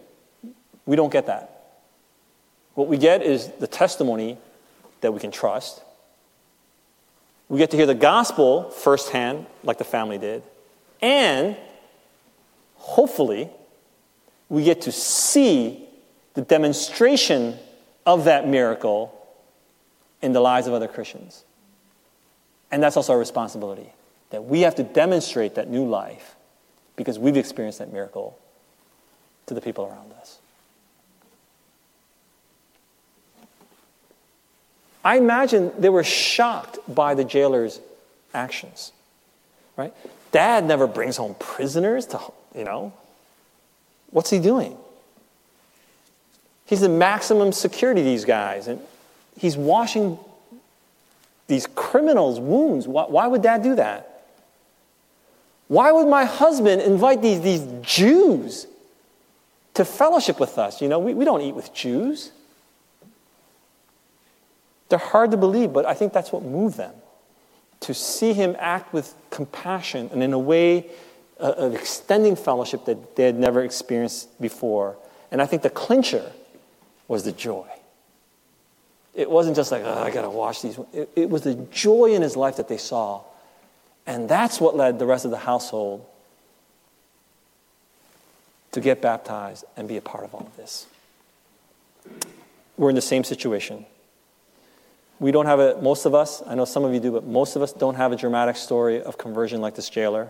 We 0.85 0.95
don't 0.95 1.11
get 1.11 1.25
that. 1.25 1.81
What 2.75 2.87
we 2.87 2.97
get 2.97 3.21
is 3.21 3.49
the 3.59 3.67
testimony 3.67 4.37
that 5.01 5.11
we 5.11 5.19
can 5.19 5.31
trust. 5.31 5.81
We 7.49 7.59
get 7.59 7.71
to 7.71 7.77
hear 7.77 7.85
the 7.85 7.93
gospel 7.93 8.69
firsthand, 8.69 9.47
like 9.63 9.79
the 9.79 9.83
family 9.83 10.17
did. 10.17 10.43
And 11.01 11.57
hopefully, 12.75 13.49
we 14.47 14.63
get 14.63 14.83
to 14.83 14.93
see 14.93 15.83
the 16.35 16.43
demonstration 16.43 17.57
of 18.05 18.23
that 18.23 18.47
miracle 18.47 19.13
in 20.21 20.31
the 20.31 20.39
lives 20.39 20.67
of 20.67 20.73
other 20.73 20.87
Christians. 20.87 21.43
And 22.71 22.81
that's 22.81 22.95
also 22.95 23.11
our 23.11 23.19
responsibility 23.19 23.91
that 24.29 24.45
we 24.45 24.61
have 24.61 24.75
to 24.75 24.83
demonstrate 24.83 25.55
that 25.55 25.69
new 25.69 25.85
life 25.85 26.36
because 26.97 27.17
we've 27.17 27.37
experienced 27.37 27.79
that 27.79 27.93
miracle 27.93 28.37
to 29.45 29.53
the 29.53 29.61
people 29.61 29.85
around 29.85 30.11
us. 30.19 30.39
I 35.05 35.17
imagine 35.17 35.71
they 35.79 35.87
were 35.87 36.03
shocked 36.03 36.79
by 36.93 37.13
the 37.13 37.23
jailer's 37.23 37.79
actions. 38.33 38.91
Right? 39.77 39.93
Dad 40.33 40.65
never 40.65 40.85
brings 40.85 41.15
home 41.15 41.35
prisoners 41.39 42.05
to, 42.07 42.19
you 42.53 42.65
know. 42.65 42.91
What's 44.09 44.29
he 44.29 44.39
doing? 44.39 44.75
He's 46.65 46.83
in 46.83 46.97
maximum 46.97 47.53
security, 47.53 48.01
these 48.01 48.25
guys, 48.25 48.67
and 48.67 48.81
he's 49.37 49.55
washing 49.55 50.19
these 51.47 51.67
criminals' 51.67 52.39
wounds. 52.41 52.87
Why, 52.87 53.05
why 53.05 53.27
would 53.27 53.41
dad 53.41 53.63
do 53.63 53.75
that? 53.75 54.06
Why 55.67 55.91
would 55.91 56.07
my 56.07 56.25
husband 56.25 56.81
invite 56.81 57.21
these, 57.21 57.41
these 57.41 57.65
Jews 57.81 58.67
to 59.73 59.83
fellowship 59.83 60.39
with 60.39 60.57
us? 60.57 60.81
You 60.81 60.87
know, 60.87 60.99
we, 60.99 61.13
we 61.13 61.25
don't 61.25 61.41
eat 61.41 61.55
with 61.55 61.73
Jews. 61.73 62.31
They're 64.89 64.99
hard 64.99 65.31
to 65.31 65.37
believe, 65.37 65.73
but 65.73 65.85
I 65.85 65.93
think 65.93 66.13
that's 66.13 66.31
what 66.31 66.43
moved 66.43 66.77
them. 66.77 66.93
To 67.81 67.93
see 67.93 68.33
him 68.33 68.55
act 68.59 68.93
with 68.93 69.13
compassion 69.29 70.09
and 70.13 70.23
in 70.23 70.33
a 70.33 70.39
way 70.39 70.87
uh, 71.39 71.53
of 71.57 71.75
extending 71.75 72.35
fellowship 72.35 72.85
that 72.85 73.15
they 73.15 73.25
had 73.25 73.37
never 73.37 73.63
experienced 73.63 74.39
before. 74.41 74.97
And 75.31 75.41
I 75.41 75.45
think 75.45 75.61
the 75.61 75.69
clincher 75.69 76.31
was 77.07 77.23
the 77.23 77.33
joy. 77.33 77.67
It 79.13 79.29
wasn't 79.29 79.55
just 79.55 79.71
like, 79.71 79.83
oh, 79.83 80.03
I 80.03 80.11
got 80.11 80.21
to 80.21 80.29
wash 80.29 80.61
these. 80.61 80.79
It, 80.93 81.09
it 81.15 81.29
was 81.29 81.41
the 81.41 81.55
joy 81.71 82.13
in 82.13 82.21
his 82.21 82.35
life 82.35 82.57
that 82.57 82.67
they 82.67 82.77
saw. 82.77 83.21
And 84.07 84.29
that's 84.29 84.61
what 84.61 84.75
led 84.75 84.99
the 84.99 85.05
rest 85.05 85.25
of 85.25 85.31
the 85.31 85.37
household 85.37 86.05
to 88.71 88.79
get 88.79 89.01
baptized 89.01 89.65
and 89.75 89.87
be 89.87 89.97
a 89.97 90.01
part 90.01 90.23
of 90.23 90.33
all 90.33 90.47
of 90.47 90.55
this. 90.55 90.87
We're 92.77 92.89
in 92.89 92.95
the 92.95 93.01
same 93.01 93.25
situation. 93.25 93.85
We 95.19 95.31
don't 95.31 95.45
have 95.45 95.59
a, 95.59 95.81
most 95.81 96.05
of 96.05 96.15
us, 96.15 96.41
I 96.45 96.55
know 96.55 96.63
some 96.63 96.85
of 96.85 96.93
you 96.93 96.99
do, 96.99 97.11
but 97.11 97.25
most 97.25 97.55
of 97.55 97.61
us 97.61 97.73
don't 97.73 97.95
have 97.95 98.11
a 98.11 98.15
dramatic 98.15 98.55
story 98.55 99.01
of 99.01 99.17
conversion 99.17 99.61
like 99.61 99.75
this 99.75 99.89
jailer. 99.89 100.29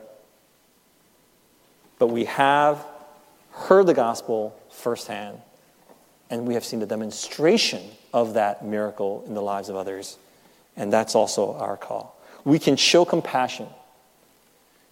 But 1.99 2.07
we 2.07 2.25
have 2.25 2.83
heard 3.51 3.85
the 3.85 3.93
gospel 3.93 4.59
firsthand, 4.71 5.39
and 6.29 6.47
we 6.47 6.53
have 6.53 6.63
seen 6.63 6.79
the 6.79 6.85
demonstration 6.85 7.83
of 8.13 8.35
that 8.35 8.65
miracle 8.65 9.23
in 9.27 9.33
the 9.33 9.41
lives 9.41 9.69
of 9.69 9.75
others. 9.75 10.17
And 10.77 10.91
that's 10.93 11.15
also 11.15 11.53
our 11.55 11.75
call. 11.75 12.16
We 12.47 12.59
can 12.59 12.77
show 12.77 13.03
compassion, 13.03 13.67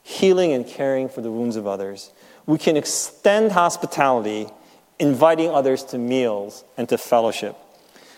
healing 0.04 0.52
and 0.52 0.68
caring 0.68 1.08
for 1.08 1.22
the 1.22 1.32
wounds 1.32 1.56
of 1.56 1.66
others. 1.66 2.12
We 2.46 2.58
can 2.58 2.76
extend 2.76 3.54
hospitality, 3.54 4.48
inviting 5.00 5.52
others 5.52 5.82
to 5.86 5.98
meals 5.98 6.66
and 6.76 6.90
to 6.90 6.98
fellowship. 6.98 7.56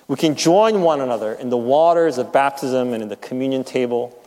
We 0.08 0.16
can 0.16 0.34
join 0.34 0.82
one 0.82 1.02
another 1.02 1.34
in 1.34 1.52
the 1.52 1.58
waters 1.58 2.18
of 2.18 2.34
baptism 2.34 2.94
and 2.94 3.04
in 3.04 3.10
the 3.10 3.16
communion 3.16 3.64
table, 3.64 4.20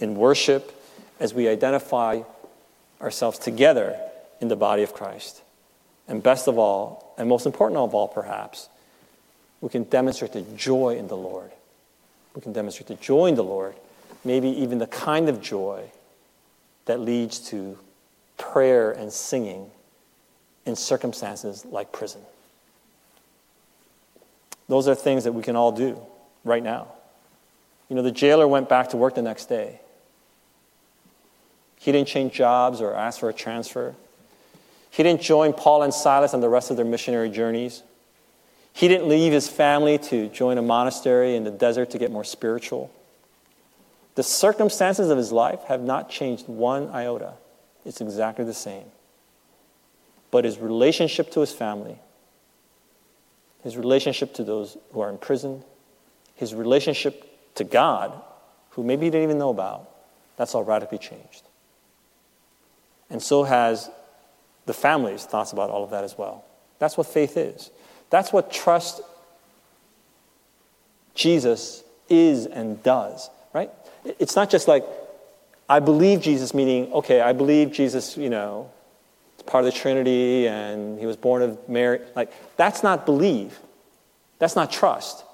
in 0.00 0.16
worship, 0.16 0.70
as 1.18 1.32
we 1.32 1.48
identify 1.48 2.20
ourselves 3.00 3.38
together 3.38 3.98
in 4.42 4.48
the 4.48 4.56
body 4.56 4.82
of 4.82 4.92
Christ. 4.92 5.40
And 6.08 6.22
best 6.22 6.46
of 6.46 6.58
all, 6.58 7.14
and 7.16 7.26
most 7.26 7.46
important 7.46 7.78
of 7.78 7.94
all, 7.94 8.06
perhaps, 8.06 8.68
we 9.62 9.70
can 9.70 9.84
demonstrate 9.84 10.34
the 10.34 10.42
joy 10.42 10.98
in 10.98 11.08
the 11.08 11.16
Lord. 11.16 11.52
We 12.34 12.42
can 12.42 12.52
demonstrate 12.52 12.88
the 12.88 12.96
joy 12.96 13.28
in 13.28 13.34
the 13.34 13.42
Lord, 13.42 13.74
maybe 14.26 14.48
even 14.48 14.78
the 14.78 14.86
kind 14.86 15.28
of 15.28 15.40
joy 15.40 15.90
that 16.86 17.00
leads 17.00 17.38
to 17.38 17.78
prayer 18.36 18.90
and 18.90 19.12
singing 19.12 19.70
in 20.66 20.76
circumstances 20.76 21.64
like 21.64 21.92
prison. 21.92 22.20
Those 24.68 24.88
are 24.88 24.94
things 24.94 25.24
that 25.24 25.32
we 25.32 25.42
can 25.42 25.54
all 25.54 25.72
do 25.72 26.00
right 26.44 26.62
now. 26.62 26.88
You 27.88 27.96
know, 27.96 28.02
the 28.02 28.10
jailer 28.10 28.48
went 28.48 28.68
back 28.68 28.90
to 28.90 28.96
work 28.96 29.14
the 29.14 29.22
next 29.22 29.46
day. 29.46 29.80
He 31.78 31.92
didn't 31.92 32.08
change 32.08 32.32
jobs 32.32 32.80
or 32.80 32.94
ask 32.94 33.20
for 33.20 33.28
a 33.28 33.32
transfer. 33.32 33.94
He 34.90 35.02
didn't 35.02 35.20
join 35.20 35.52
Paul 35.52 35.82
and 35.82 35.94
Silas 35.94 36.34
on 36.34 36.40
the 36.40 36.48
rest 36.48 36.70
of 36.70 36.76
their 36.76 36.86
missionary 36.86 37.30
journeys. 37.30 37.82
He 38.72 38.88
didn't 38.88 39.08
leave 39.08 39.32
his 39.32 39.48
family 39.48 39.98
to 39.98 40.28
join 40.28 40.58
a 40.58 40.62
monastery 40.62 41.36
in 41.36 41.44
the 41.44 41.50
desert 41.50 41.90
to 41.90 41.98
get 41.98 42.10
more 42.10 42.24
spiritual. 42.24 42.90
The 44.16 44.22
circumstances 44.22 45.10
of 45.10 45.18
his 45.18 45.30
life 45.30 45.62
have 45.64 45.82
not 45.82 46.10
changed 46.10 46.48
one 46.48 46.88
iota. 46.88 47.34
It's 47.84 48.00
exactly 48.00 48.44
the 48.44 48.54
same. 48.54 48.86
But 50.30 50.44
his 50.44 50.58
relationship 50.58 51.30
to 51.32 51.40
his 51.40 51.52
family, 51.52 51.98
his 53.62 53.76
relationship 53.76 54.34
to 54.34 54.44
those 54.44 54.76
who 54.92 55.00
are 55.00 55.10
imprisoned, 55.10 55.62
his 56.34 56.54
relationship 56.54 57.54
to 57.56 57.64
God, 57.64 58.12
who 58.70 58.82
maybe 58.82 59.06
he 59.06 59.10
didn't 59.10 59.24
even 59.24 59.38
know 59.38 59.50
about, 59.50 59.88
that's 60.36 60.54
all 60.54 60.64
radically 60.64 60.98
changed. 60.98 61.42
And 63.10 63.22
so 63.22 63.44
has 63.44 63.90
the 64.64 64.74
family's 64.74 65.24
thoughts 65.24 65.52
about 65.52 65.70
all 65.70 65.84
of 65.84 65.90
that 65.90 66.04
as 66.04 66.16
well. 66.16 66.44
That's 66.78 66.96
what 66.96 67.06
faith 67.06 67.36
is. 67.36 67.70
That's 68.10 68.32
what 68.32 68.50
trust 68.50 69.00
Jesus 71.14 71.84
is 72.08 72.46
and 72.46 72.82
does? 72.82 73.30
It's 74.18 74.36
not 74.36 74.50
just 74.50 74.68
like, 74.68 74.84
I 75.68 75.80
believe 75.80 76.20
Jesus, 76.20 76.54
meaning, 76.54 76.92
okay, 76.92 77.20
I 77.20 77.32
believe 77.32 77.72
Jesus, 77.72 78.16
you 78.16 78.30
know, 78.30 78.70
is 79.36 79.42
part 79.42 79.64
of 79.64 79.72
the 79.72 79.78
Trinity 79.78 80.46
and 80.46 80.98
he 80.98 81.06
was 81.06 81.16
born 81.16 81.42
of 81.42 81.68
Mary. 81.68 82.00
Like, 82.14 82.32
that's 82.56 82.82
not 82.82 83.04
believe. 83.04 83.58
That's 84.38 84.54
not 84.54 84.70
trust. 84.70 85.24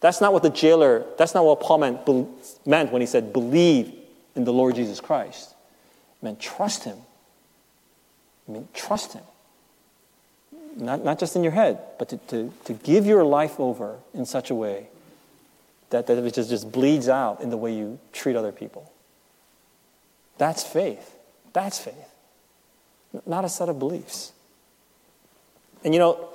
That's 0.00 0.20
not 0.20 0.32
what 0.32 0.42
the 0.42 0.50
jailer, 0.50 1.04
that's 1.18 1.34
not 1.34 1.44
what 1.44 1.60
Paul 1.60 1.78
meant, 1.78 2.06
be, 2.06 2.24
meant 2.64 2.92
when 2.92 3.02
he 3.02 3.06
said, 3.06 3.32
believe 3.32 3.92
in 4.36 4.44
the 4.44 4.52
Lord 4.52 4.76
Jesus 4.76 5.00
Christ. 5.00 5.50
It 5.50 6.24
meant 6.24 6.40
trust 6.40 6.84
him. 6.84 6.98
I 8.48 8.52
mean, 8.52 8.68
trust 8.72 9.12
him. 9.12 9.24
Not, 10.76 11.04
not 11.04 11.18
just 11.18 11.34
in 11.34 11.42
your 11.42 11.52
head, 11.52 11.80
but 11.98 12.08
to, 12.10 12.16
to, 12.28 12.52
to 12.64 12.72
give 12.72 13.04
your 13.04 13.24
life 13.24 13.58
over 13.58 13.96
in 14.14 14.24
such 14.24 14.50
a 14.50 14.54
way 14.54 14.88
that, 15.90 16.06
that 16.06 16.18
it 16.18 16.34
just, 16.34 16.50
just 16.50 16.70
bleeds 16.70 17.08
out 17.08 17.40
in 17.40 17.50
the 17.50 17.56
way 17.56 17.74
you 17.74 17.98
treat 18.12 18.36
other 18.36 18.52
people. 18.52 18.92
That's 20.36 20.62
faith. 20.62 21.16
That's 21.52 21.78
faith. 21.78 21.94
Not 23.26 23.44
a 23.44 23.48
set 23.48 23.68
of 23.68 23.78
beliefs. 23.78 24.32
And 25.84 25.94
you 25.94 26.00
know, 26.00 26.28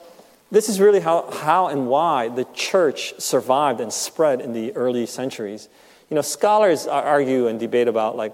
this 0.51 0.69
is 0.69 0.79
really 0.79 0.99
how, 0.99 1.29
how 1.31 1.67
and 1.67 1.87
why 1.87 2.29
the 2.29 2.45
church 2.53 3.19
survived 3.19 3.79
and 3.79 3.91
spread 3.91 4.41
in 4.41 4.53
the 4.53 4.71
early 4.75 5.05
centuries. 5.05 5.67
You 6.09 6.15
know, 6.15 6.21
scholars 6.21 6.85
argue 6.87 7.47
and 7.47 7.59
debate 7.59 7.87
about 7.87 8.15
like 8.15 8.33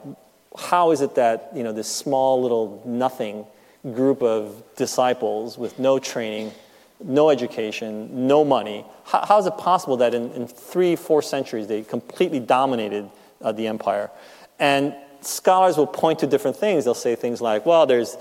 how 0.57 0.91
is 0.91 1.01
it 1.01 1.15
that 1.15 1.51
you 1.55 1.63
know 1.63 1.71
this 1.71 1.87
small 1.87 2.41
little 2.41 2.81
nothing 2.85 3.45
group 3.93 4.21
of 4.21 4.61
disciples 4.75 5.57
with 5.57 5.79
no 5.79 5.99
training, 5.99 6.51
no 7.03 7.29
education, 7.29 8.27
no 8.27 8.43
money, 8.43 8.85
how, 9.05 9.25
how 9.25 9.39
is 9.39 9.45
it 9.45 9.57
possible 9.57 9.97
that 9.97 10.13
in, 10.13 10.31
in, 10.31 10.47
three, 10.47 10.95
four 10.95 11.21
centuries 11.21 11.67
they 11.67 11.83
completely 11.83 12.39
dominated 12.39 13.09
uh, 13.41 13.51
the 13.51 13.67
empire? 13.67 14.09
And 14.59 14.93
scholars 15.21 15.77
will 15.77 15.87
point 15.87 16.19
to 16.19 16.27
different 16.27 16.57
things. 16.57 16.85
They'll 16.85 16.93
say 16.93 17.15
things 17.15 17.41
like, 17.41 17.65
well, 17.65 17.85
there's 17.85 18.17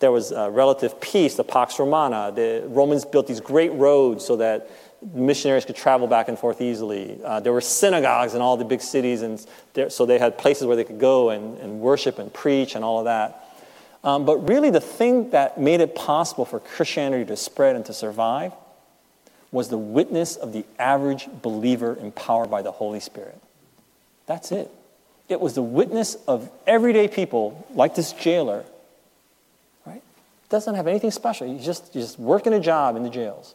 there 0.00 0.12
was 0.12 0.32
relative 0.32 1.00
peace, 1.00 1.34
the 1.34 1.44
Pax 1.44 1.78
Romana. 1.78 2.30
The 2.32 2.62
Romans 2.68 3.04
built 3.04 3.26
these 3.26 3.40
great 3.40 3.72
roads 3.72 4.24
so 4.24 4.36
that 4.36 4.70
missionaries 5.14 5.64
could 5.64 5.76
travel 5.76 6.06
back 6.06 6.28
and 6.28 6.38
forth 6.38 6.60
easily. 6.60 7.18
Uh, 7.24 7.40
there 7.40 7.52
were 7.52 7.60
synagogues 7.60 8.34
in 8.34 8.40
all 8.40 8.56
the 8.56 8.64
big 8.64 8.80
cities, 8.80 9.22
and 9.22 9.44
there, 9.74 9.90
so 9.90 10.06
they 10.06 10.18
had 10.18 10.38
places 10.38 10.66
where 10.66 10.76
they 10.76 10.84
could 10.84 10.98
go 10.98 11.30
and, 11.30 11.58
and 11.58 11.80
worship 11.80 12.18
and 12.18 12.32
preach 12.32 12.74
and 12.74 12.84
all 12.84 12.98
of 12.98 13.04
that. 13.04 13.47
Um, 14.08 14.24
but 14.24 14.48
really, 14.48 14.70
the 14.70 14.80
thing 14.80 15.32
that 15.32 15.60
made 15.60 15.82
it 15.82 15.94
possible 15.94 16.46
for 16.46 16.60
Christianity 16.60 17.26
to 17.26 17.36
spread 17.36 17.76
and 17.76 17.84
to 17.84 17.92
survive 17.92 18.54
was 19.52 19.68
the 19.68 19.76
witness 19.76 20.34
of 20.34 20.54
the 20.54 20.64
average 20.78 21.28
believer 21.42 21.94
empowered 21.94 22.50
by 22.50 22.62
the 22.62 22.72
Holy 22.72 23.00
Spirit. 23.00 23.38
That's 24.24 24.50
it. 24.50 24.70
It 25.28 25.42
was 25.42 25.52
the 25.52 25.62
witness 25.62 26.14
of 26.26 26.50
everyday 26.66 27.06
people, 27.06 27.66
like 27.74 27.96
this 27.96 28.14
jailer, 28.14 28.64
right? 29.84 30.02
doesn't 30.48 30.74
have 30.74 30.86
anything 30.86 31.10
special. 31.10 31.46
He's 31.46 31.66
just, 31.66 31.92
he's 31.92 32.04
just 32.04 32.18
working 32.18 32.54
a 32.54 32.60
job 32.60 32.96
in 32.96 33.02
the 33.02 33.10
jails. 33.10 33.54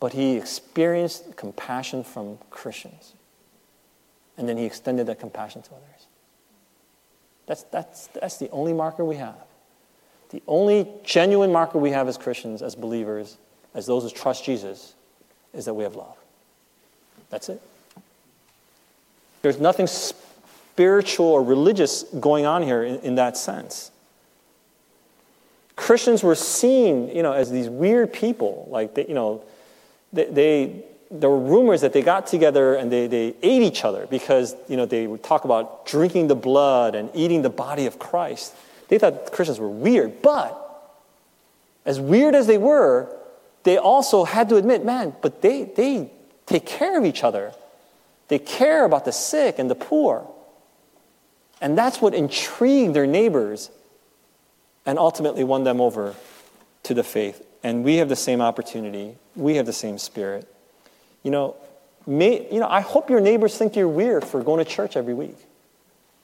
But 0.00 0.14
he 0.14 0.38
experienced 0.38 1.36
compassion 1.36 2.02
from 2.02 2.38
Christians. 2.48 3.12
And 4.38 4.48
then 4.48 4.56
he 4.56 4.64
extended 4.64 5.06
that 5.08 5.20
compassion 5.20 5.60
to 5.60 5.70
others. 5.72 5.91
That's, 7.46 7.64
that's, 7.64 8.06
that's 8.08 8.38
the 8.38 8.50
only 8.50 8.72
marker 8.72 9.04
we 9.04 9.16
have. 9.16 9.36
The 10.30 10.42
only 10.46 10.88
genuine 11.04 11.52
marker 11.52 11.78
we 11.78 11.90
have 11.90 12.08
as 12.08 12.16
Christians, 12.16 12.62
as 12.62 12.74
believers, 12.74 13.36
as 13.74 13.86
those 13.86 14.04
who 14.04 14.10
trust 14.10 14.44
Jesus, 14.44 14.94
is 15.52 15.66
that 15.66 15.74
we 15.74 15.84
have 15.84 15.94
love. 15.94 16.16
That's 17.30 17.48
it. 17.48 17.60
There's 19.42 19.60
nothing 19.60 19.86
spiritual 19.86 21.26
or 21.26 21.42
religious 21.42 22.04
going 22.04 22.46
on 22.46 22.62
here 22.62 22.82
in, 22.82 23.00
in 23.00 23.14
that 23.16 23.36
sense. 23.36 23.90
Christians 25.76 26.22
were 26.22 26.34
seen, 26.34 27.08
you 27.08 27.22
know, 27.22 27.32
as 27.32 27.50
these 27.50 27.68
weird 27.68 28.12
people. 28.12 28.68
Like, 28.70 28.94
they, 28.94 29.06
you 29.06 29.14
know, 29.14 29.42
they, 30.12 30.26
they, 30.26 30.84
there 31.12 31.28
were 31.28 31.38
rumors 31.38 31.82
that 31.82 31.92
they 31.92 32.00
got 32.00 32.26
together 32.26 32.74
and 32.74 32.90
they, 32.90 33.06
they 33.06 33.34
ate 33.42 33.62
each 33.62 33.84
other 33.84 34.06
because, 34.06 34.56
you 34.66 34.78
know, 34.78 34.86
they 34.86 35.06
would 35.06 35.22
talk 35.22 35.44
about 35.44 35.84
drinking 35.84 36.28
the 36.28 36.34
blood 36.34 36.94
and 36.94 37.10
eating 37.12 37.42
the 37.42 37.50
body 37.50 37.84
of 37.84 37.98
Christ. 37.98 38.54
They 38.88 38.98
thought 38.98 39.30
Christians 39.30 39.60
were 39.60 39.68
weird. 39.68 40.22
But 40.22 40.58
as 41.84 42.00
weird 42.00 42.34
as 42.34 42.46
they 42.46 42.56
were, 42.56 43.14
they 43.64 43.76
also 43.76 44.24
had 44.24 44.48
to 44.48 44.56
admit, 44.56 44.86
man, 44.86 45.14
but 45.20 45.42
they, 45.42 45.64
they 45.64 46.10
take 46.46 46.64
care 46.64 46.98
of 46.98 47.04
each 47.04 47.22
other. 47.22 47.52
They 48.28 48.38
care 48.38 48.86
about 48.86 49.04
the 49.04 49.12
sick 49.12 49.58
and 49.58 49.70
the 49.70 49.74
poor. 49.74 50.26
And 51.60 51.76
that's 51.76 52.00
what 52.00 52.14
intrigued 52.14 52.94
their 52.94 53.06
neighbors 53.06 53.70
and 54.86 54.98
ultimately 54.98 55.44
won 55.44 55.64
them 55.64 55.78
over 55.78 56.14
to 56.84 56.94
the 56.94 57.04
faith. 57.04 57.46
And 57.62 57.84
we 57.84 57.96
have 57.96 58.08
the 58.08 58.16
same 58.16 58.40
opportunity. 58.40 59.16
We 59.36 59.56
have 59.56 59.66
the 59.66 59.72
same 59.74 59.98
spirit. 59.98 60.48
You 61.22 61.30
know, 61.30 61.56
may, 62.06 62.48
you 62.52 62.60
know, 62.60 62.68
I 62.68 62.80
hope 62.80 63.10
your 63.10 63.20
neighbors 63.20 63.56
think 63.56 63.76
you're 63.76 63.88
weird 63.88 64.24
for 64.24 64.42
going 64.42 64.64
to 64.64 64.70
church 64.70 64.96
every 64.96 65.14
week. 65.14 65.36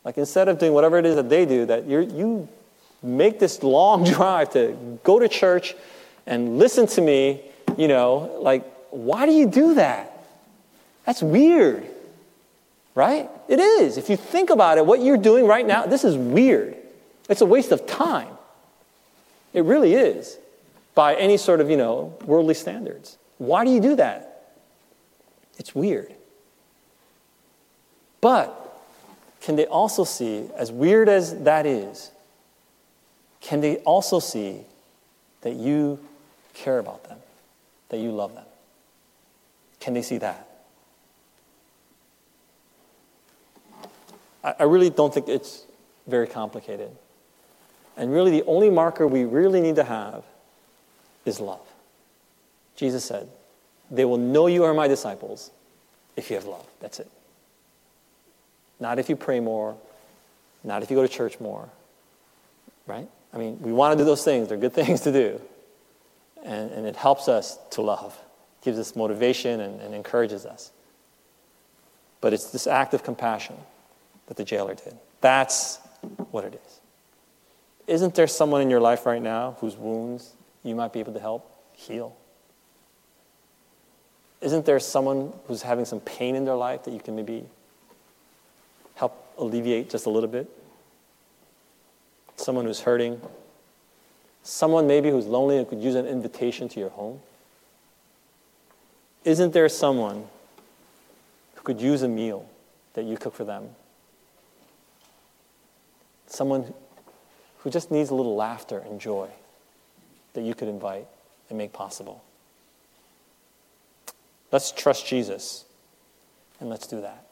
Like 0.04 0.18
instead 0.18 0.48
of 0.48 0.58
doing 0.58 0.72
whatever 0.72 0.98
it 0.98 1.06
is 1.06 1.16
that 1.16 1.28
they 1.28 1.44
do, 1.44 1.66
that 1.66 1.86
you 1.86 2.00
you 2.00 2.48
make 3.02 3.38
this 3.38 3.62
long 3.62 4.04
drive 4.12 4.50
to 4.52 4.98
go 5.04 5.18
to 5.18 5.28
church 5.28 5.74
and 6.26 6.58
listen 6.58 6.86
to 6.86 7.00
me, 7.00 7.40
you 7.76 7.88
know, 7.88 8.38
like, 8.40 8.64
why 8.90 9.26
do 9.26 9.32
you 9.32 9.46
do 9.46 9.74
that? 9.74 10.12
That's 11.04 11.22
weird, 11.22 11.86
right? 12.94 13.30
It 13.48 13.60
is. 13.60 13.96
If 13.96 14.10
you 14.10 14.16
think 14.16 14.50
about 14.50 14.78
it, 14.78 14.84
what 14.84 15.00
you're 15.00 15.16
doing 15.16 15.46
right 15.46 15.66
now, 15.66 15.86
this 15.86 16.04
is 16.04 16.16
weird. 16.16 16.76
It's 17.28 17.40
a 17.40 17.46
waste 17.46 17.72
of 17.72 17.86
time. 17.86 18.28
It 19.54 19.64
really 19.64 19.94
is, 19.94 20.36
by 20.94 21.14
any 21.14 21.36
sort 21.36 21.60
of, 21.60 21.70
you 21.70 21.76
know, 21.76 22.14
worldly 22.24 22.54
standards. 22.54 23.16
Why 23.38 23.64
do 23.64 23.70
you 23.70 23.80
do 23.80 23.96
that? 23.96 24.27
It's 25.58 25.74
weird. 25.74 26.14
But 28.20 28.80
can 29.40 29.56
they 29.56 29.66
also 29.66 30.04
see, 30.04 30.48
as 30.56 30.72
weird 30.72 31.08
as 31.08 31.42
that 31.44 31.66
is, 31.66 32.10
can 33.40 33.60
they 33.60 33.76
also 33.78 34.18
see 34.18 34.62
that 35.42 35.54
you 35.54 35.98
care 36.54 36.78
about 36.78 37.04
them, 37.04 37.18
that 37.90 37.98
you 37.98 38.10
love 38.10 38.34
them? 38.34 38.44
Can 39.80 39.94
they 39.94 40.02
see 40.02 40.18
that? 40.18 40.46
I 44.42 44.64
really 44.64 44.90
don't 44.90 45.12
think 45.12 45.28
it's 45.28 45.64
very 46.06 46.26
complicated. 46.26 46.90
And 47.96 48.12
really, 48.12 48.30
the 48.30 48.44
only 48.44 48.70
marker 48.70 49.06
we 49.06 49.24
really 49.24 49.60
need 49.60 49.76
to 49.76 49.84
have 49.84 50.24
is 51.24 51.40
love. 51.40 51.66
Jesus 52.76 53.04
said, 53.04 53.28
They 53.90 54.04
will 54.04 54.18
know 54.18 54.46
you 54.46 54.64
are 54.64 54.74
my 54.74 54.88
disciples 54.88 55.50
if 56.16 56.30
you 56.30 56.36
have 56.36 56.44
love. 56.44 56.66
That's 56.80 57.00
it. 57.00 57.10
Not 58.80 58.98
if 58.98 59.08
you 59.08 59.16
pray 59.16 59.40
more, 59.40 59.76
not 60.64 60.82
if 60.82 60.90
you 60.90 60.96
go 60.96 61.02
to 61.02 61.08
church 61.08 61.40
more, 61.40 61.68
right? 62.86 63.08
I 63.32 63.38
mean, 63.38 63.60
we 63.60 63.72
want 63.72 63.92
to 63.92 63.98
do 63.98 64.04
those 64.04 64.24
things, 64.24 64.48
they're 64.48 64.58
good 64.58 64.72
things 64.74 65.02
to 65.02 65.12
do. 65.12 65.40
And, 66.44 66.70
and 66.70 66.86
it 66.86 66.96
helps 66.96 67.28
us 67.28 67.58
to 67.70 67.82
love, 67.82 68.18
it 68.60 68.64
gives 68.64 68.78
us 68.78 68.94
motivation 68.94 69.60
and, 69.60 69.80
and 69.80 69.94
encourages 69.94 70.46
us. 70.46 70.70
But 72.20 72.32
it's 72.32 72.50
this 72.50 72.66
act 72.66 72.94
of 72.94 73.04
compassion 73.04 73.56
that 74.26 74.36
the 74.36 74.44
jailer 74.44 74.74
did. 74.74 74.96
That's 75.20 75.78
what 76.30 76.44
it 76.44 76.60
is. 76.66 76.80
Isn't 77.86 78.14
there 78.14 78.26
someone 78.26 78.60
in 78.60 78.70
your 78.70 78.80
life 78.80 79.06
right 79.06 79.22
now 79.22 79.56
whose 79.60 79.76
wounds 79.76 80.34
you 80.62 80.74
might 80.74 80.92
be 80.92 81.00
able 81.00 81.14
to 81.14 81.20
help 81.20 81.50
heal? 81.72 82.14
Isn't 84.40 84.64
there 84.64 84.78
someone 84.78 85.32
who's 85.46 85.62
having 85.62 85.84
some 85.84 86.00
pain 86.00 86.34
in 86.34 86.44
their 86.44 86.54
life 86.54 86.84
that 86.84 86.92
you 86.92 87.00
can 87.00 87.16
maybe 87.16 87.44
help 88.94 89.26
alleviate 89.36 89.90
just 89.90 90.06
a 90.06 90.10
little 90.10 90.28
bit? 90.28 90.48
Someone 92.36 92.64
who's 92.64 92.80
hurting? 92.80 93.20
Someone 94.42 94.86
maybe 94.86 95.10
who's 95.10 95.26
lonely 95.26 95.58
and 95.58 95.68
could 95.68 95.82
use 95.82 95.94
an 95.94 96.06
invitation 96.06 96.68
to 96.68 96.80
your 96.80 96.90
home? 96.90 97.20
Isn't 99.24 99.52
there 99.52 99.68
someone 99.68 100.24
who 101.54 101.62
could 101.62 101.80
use 101.80 102.02
a 102.02 102.08
meal 102.08 102.48
that 102.98 103.04
you 103.04 103.16
cook 103.16 103.32
for 103.32 103.44
them. 103.44 103.68
Someone 106.26 106.74
who 107.58 107.70
just 107.70 107.92
needs 107.92 108.10
a 108.10 108.14
little 108.14 108.34
laughter 108.34 108.80
and 108.80 109.00
joy 109.00 109.28
that 110.32 110.42
you 110.42 110.52
could 110.52 110.66
invite 110.66 111.06
and 111.48 111.56
make 111.56 111.72
possible. 111.72 112.22
Let's 114.50 114.72
trust 114.72 115.06
Jesus 115.06 115.64
and 116.60 116.68
let's 116.70 116.86
do 116.86 117.00
that. 117.00 117.26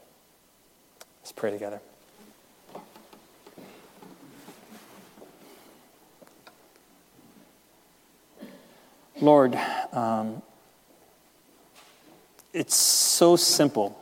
Let's 1.21 1.31
pray 1.31 1.51
together. 1.51 1.81
Lord, 9.19 9.57
um, 9.93 10.43
it's 12.53 12.75
so 12.75 13.35
simple. 13.35 13.99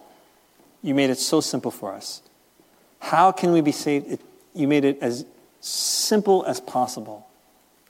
You 0.81 0.93
made 0.93 1.09
it 1.09 1.19
so 1.19 1.39
simple 1.39 1.71
for 1.71 1.93
us. 1.93 2.21
How 2.99 3.31
can 3.31 3.53
we 3.53 3.61
be 3.61 3.71
saved? 3.71 4.11
It, 4.11 4.21
you 4.53 4.67
made 4.67 4.83
it 4.83 4.97
as 5.01 5.25
simple 5.61 6.43
as 6.45 6.59
possible. 6.59 7.27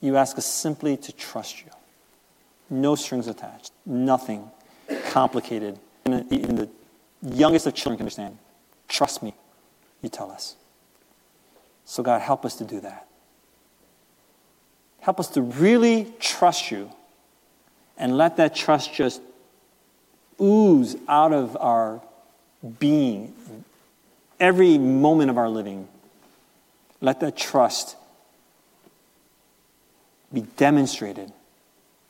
You 0.01 0.17
ask 0.17 0.37
us 0.37 0.45
simply 0.45 0.97
to 0.97 1.11
trust 1.11 1.63
you. 1.63 1.71
No 2.69 2.95
strings 2.95 3.27
attached, 3.27 3.71
nothing 3.85 4.49
complicated. 5.09 5.79
Even 6.05 6.55
the 6.55 6.69
youngest 7.23 7.67
of 7.67 7.73
children 7.73 7.97
can 7.97 8.03
understand. 8.03 8.37
Trust 8.87 9.23
me, 9.23 9.33
you 10.01 10.09
tell 10.09 10.31
us. 10.31 10.55
So, 11.85 12.03
God, 12.03 12.21
help 12.21 12.45
us 12.45 12.55
to 12.57 12.63
do 12.63 12.79
that. 12.81 13.07
Help 15.01 15.19
us 15.19 15.29
to 15.29 15.41
really 15.41 16.11
trust 16.19 16.71
you 16.71 16.91
and 17.97 18.17
let 18.17 18.37
that 18.37 18.55
trust 18.55 18.93
just 18.93 19.21
ooze 20.41 20.95
out 21.07 21.31
of 21.31 21.55
our 21.57 22.01
being, 22.79 23.33
every 24.39 24.77
moment 24.77 25.29
of 25.29 25.37
our 25.37 25.49
living. 25.49 25.87
Let 27.01 27.19
that 27.19 27.37
trust 27.37 27.95
be 30.33 30.41
demonstrated 30.57 31.31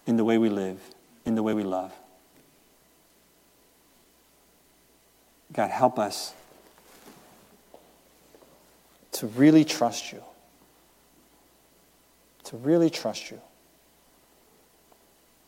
in 0.08 0.18
the 0.18 0.24
way 0.24 0.38
we 0.38 0.50
live, 0.50 0.80
in 1.26 1.36
the 1.36 1.44
way 1.44 1.54
we 1.54 1.64
love. 1.64 1.92
God, 5.56 5.72
help 5.72 5.98
us 5.98 6.34
to 9.14 9.28
really 9.28 9.64
trust 9.64 10.12
you. 10.12 10.22
To 12.46 12.58
really 12.58 12.90
trust 12.90 13.32
you. 13.32 13.40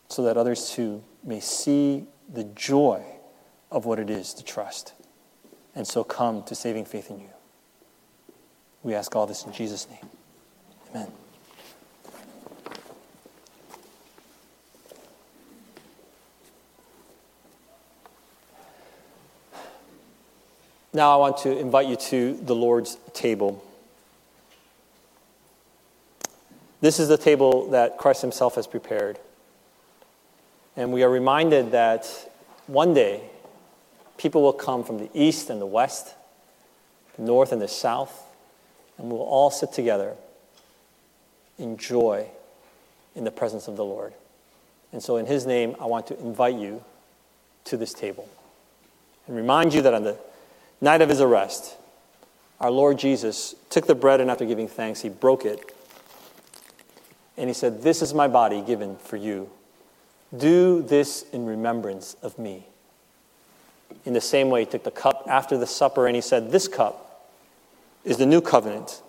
So 0.08 0.22
that 0.22 0.38
others 0.38 0.70
too 0.70 1.04
may 1.22 1.40
see 1.40 2.06
the 2.32 2.44
joy 2.44 3.04
of 3.70 3.84
what 3.84 3.98
it 3.98 4.08
is 4.08 4.32
to 4.34 4.44
trust 4.44 4.94
and 5.74 5.86
so 5.86 6.02
come 6.02 6.42
to 6.42 6.54
saving 6.54 6.84
faith 6.86 7.10
in 7.10 7.20
you. 7.20 7.28
We 8.82 8.94
ask 8.94 9.14
all 9.14 9.26
this 9.26 9.44
in 9.44 9.52
Jesus' 9.52 9.88
name. 9.88 10.10
Amen. 10.90 11.12
Now 20.92 21.12
I 21.12 21.16
want 21.16 21.38
to 21.38 21.58
invite 21.58 21.86
you 21.86 21.96
to 21.96 22.34
the 22.34 22.54
Lord's 22.54 22.96
table. 23.12 23.62
This 26.80 26.98
is 26.98 27.08
the 27.08 27.18
table 27.18 27.70
that 27.70 27.98
Christ 27.98 28.22
Himself 28.22 28.54
has 28.54 28.66
prepared. 28.66 29.18
And 30.76 30.92
we 30.92 31.02
are 31.02 31.10
reminded 31.10 31.72
that 31.72 32.06
one 32.66 32.94
day 32.94 33.22
people 34.16 34.42
will 34.42 34.52
come 34.54 34.82
from 34.82 34.98
the 34.98 35.10
east 35.12 35.50
and 35.50 35.60
the 35.60 35.66
west, 35.66 36.14
the 37.16 37.22
north 37.22 37.52
and 37.52 37.60
the 37.60 37.68
south, 37.68 38.22
and 38.96 39.10
we'll 39.10 39.20
all 39.20 39.50
sit 39.50 39.72
together 39.72 40.14
in 41.58 41.76
joy 41.76 42.28
in 43.14 43.24
the 43.24 43.30
presence 43.30 43.68
of 43.68 43.76
the 43.76 43.84
Lord. 43.84 44.14
And 44.92 45.02
so, 45.02 45.16
in 45.16 45.26
His 45.26 45.44
name, 45.44 45.76
I 45.78 45.84
want 45.84 46.06
to 46.06 46.18
invite 46.20 46.56
you 46.56 46.82
to 47.64 47.76
this 47.76 47.92
table 47.92 48.26
and 49.26 49.36
remind 49.36 49.74
you 49.74 49.82
that 49.82 49.92
on 49.92 50.04
the 50.04 50.18
night 50.80 51.02
of 51.02 51.08
his 51.08 51.20
arrest, 51.20 51.76
our 52.60 52.70
Lord 52.70 52.98
Jesus 52.98 53.54
took 53.70 53.86
the 53.86 53.94
bread 53.94 54.20
and 54.20 54.30
after 54.30 54.44
giving 54.44 54.68
thanks, 54.68 55.00
he 55.00 55.08
broke 55.08 55.44
it. 55.44 55.74
And 57.36 57.48
he 57.48 57.54
said, 57.54 57.82
This 57.82 58.02
is 58.02 58.12
my 58.12 58.26
body 58.26 58.62
given 58.62 58.96
for 58.96 59.16
you. 59.16 59.48
Do 60.36 60.82
this 60.82 61.24
in 61.32 61.46
remembrance 61.46 62.14
of 62.22 62.38
me. 62.38 62.66
In 64.04 64.12
the 64.12 64.20
same 64.20 64.50
way, 64.50 64.60
he 64.60 64.66
took 64.66 64.84
the 64.84 64.90
cup 64.90 65.24
after 65.28 65.56
the 65.56 65.66
supper 65.66 66.06
and 66.06 66.16
he 66.16 66.22
said, 66.22 66.50
This 66.50 66.66
cup 66.66 67.30
is 68.04 68.16
the 68.16 68.26
new 68.26 68.40
covenant, 68.40 69.02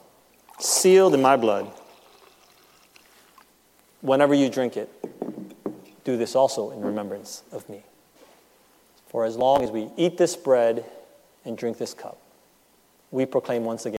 sealed 0.59 1.13
in 1.13 1.21
my 1.21 1.35
blood. 1.35 1.71
Whenever 4.01 4.33
you 4.33 4.49
drink 4.49 4.77
it, 4.77 4.89
do 6.03 6.17
this 6.17 6.35
also 6.35 6.71
in 6.71 6.81
remembrance 6.81 7.43
of 7.51 7.67
me. 7.67 7.83
For 9.09 9.25
as 9.25 9.35
long 9.35 9.63
as 9.63 9.71
we 9.71 9.89
eat 9.97 10.17
this 10.17 10.35
bread 10.35 10.85
and 11.45 11.57
drink 11.57 11.77
this 11.77 11.93
cup. 11.93 12.19
We 13.11 13.25
proclaim 13.25 13.63
once 13.63 13.85
again. 13.85 13.87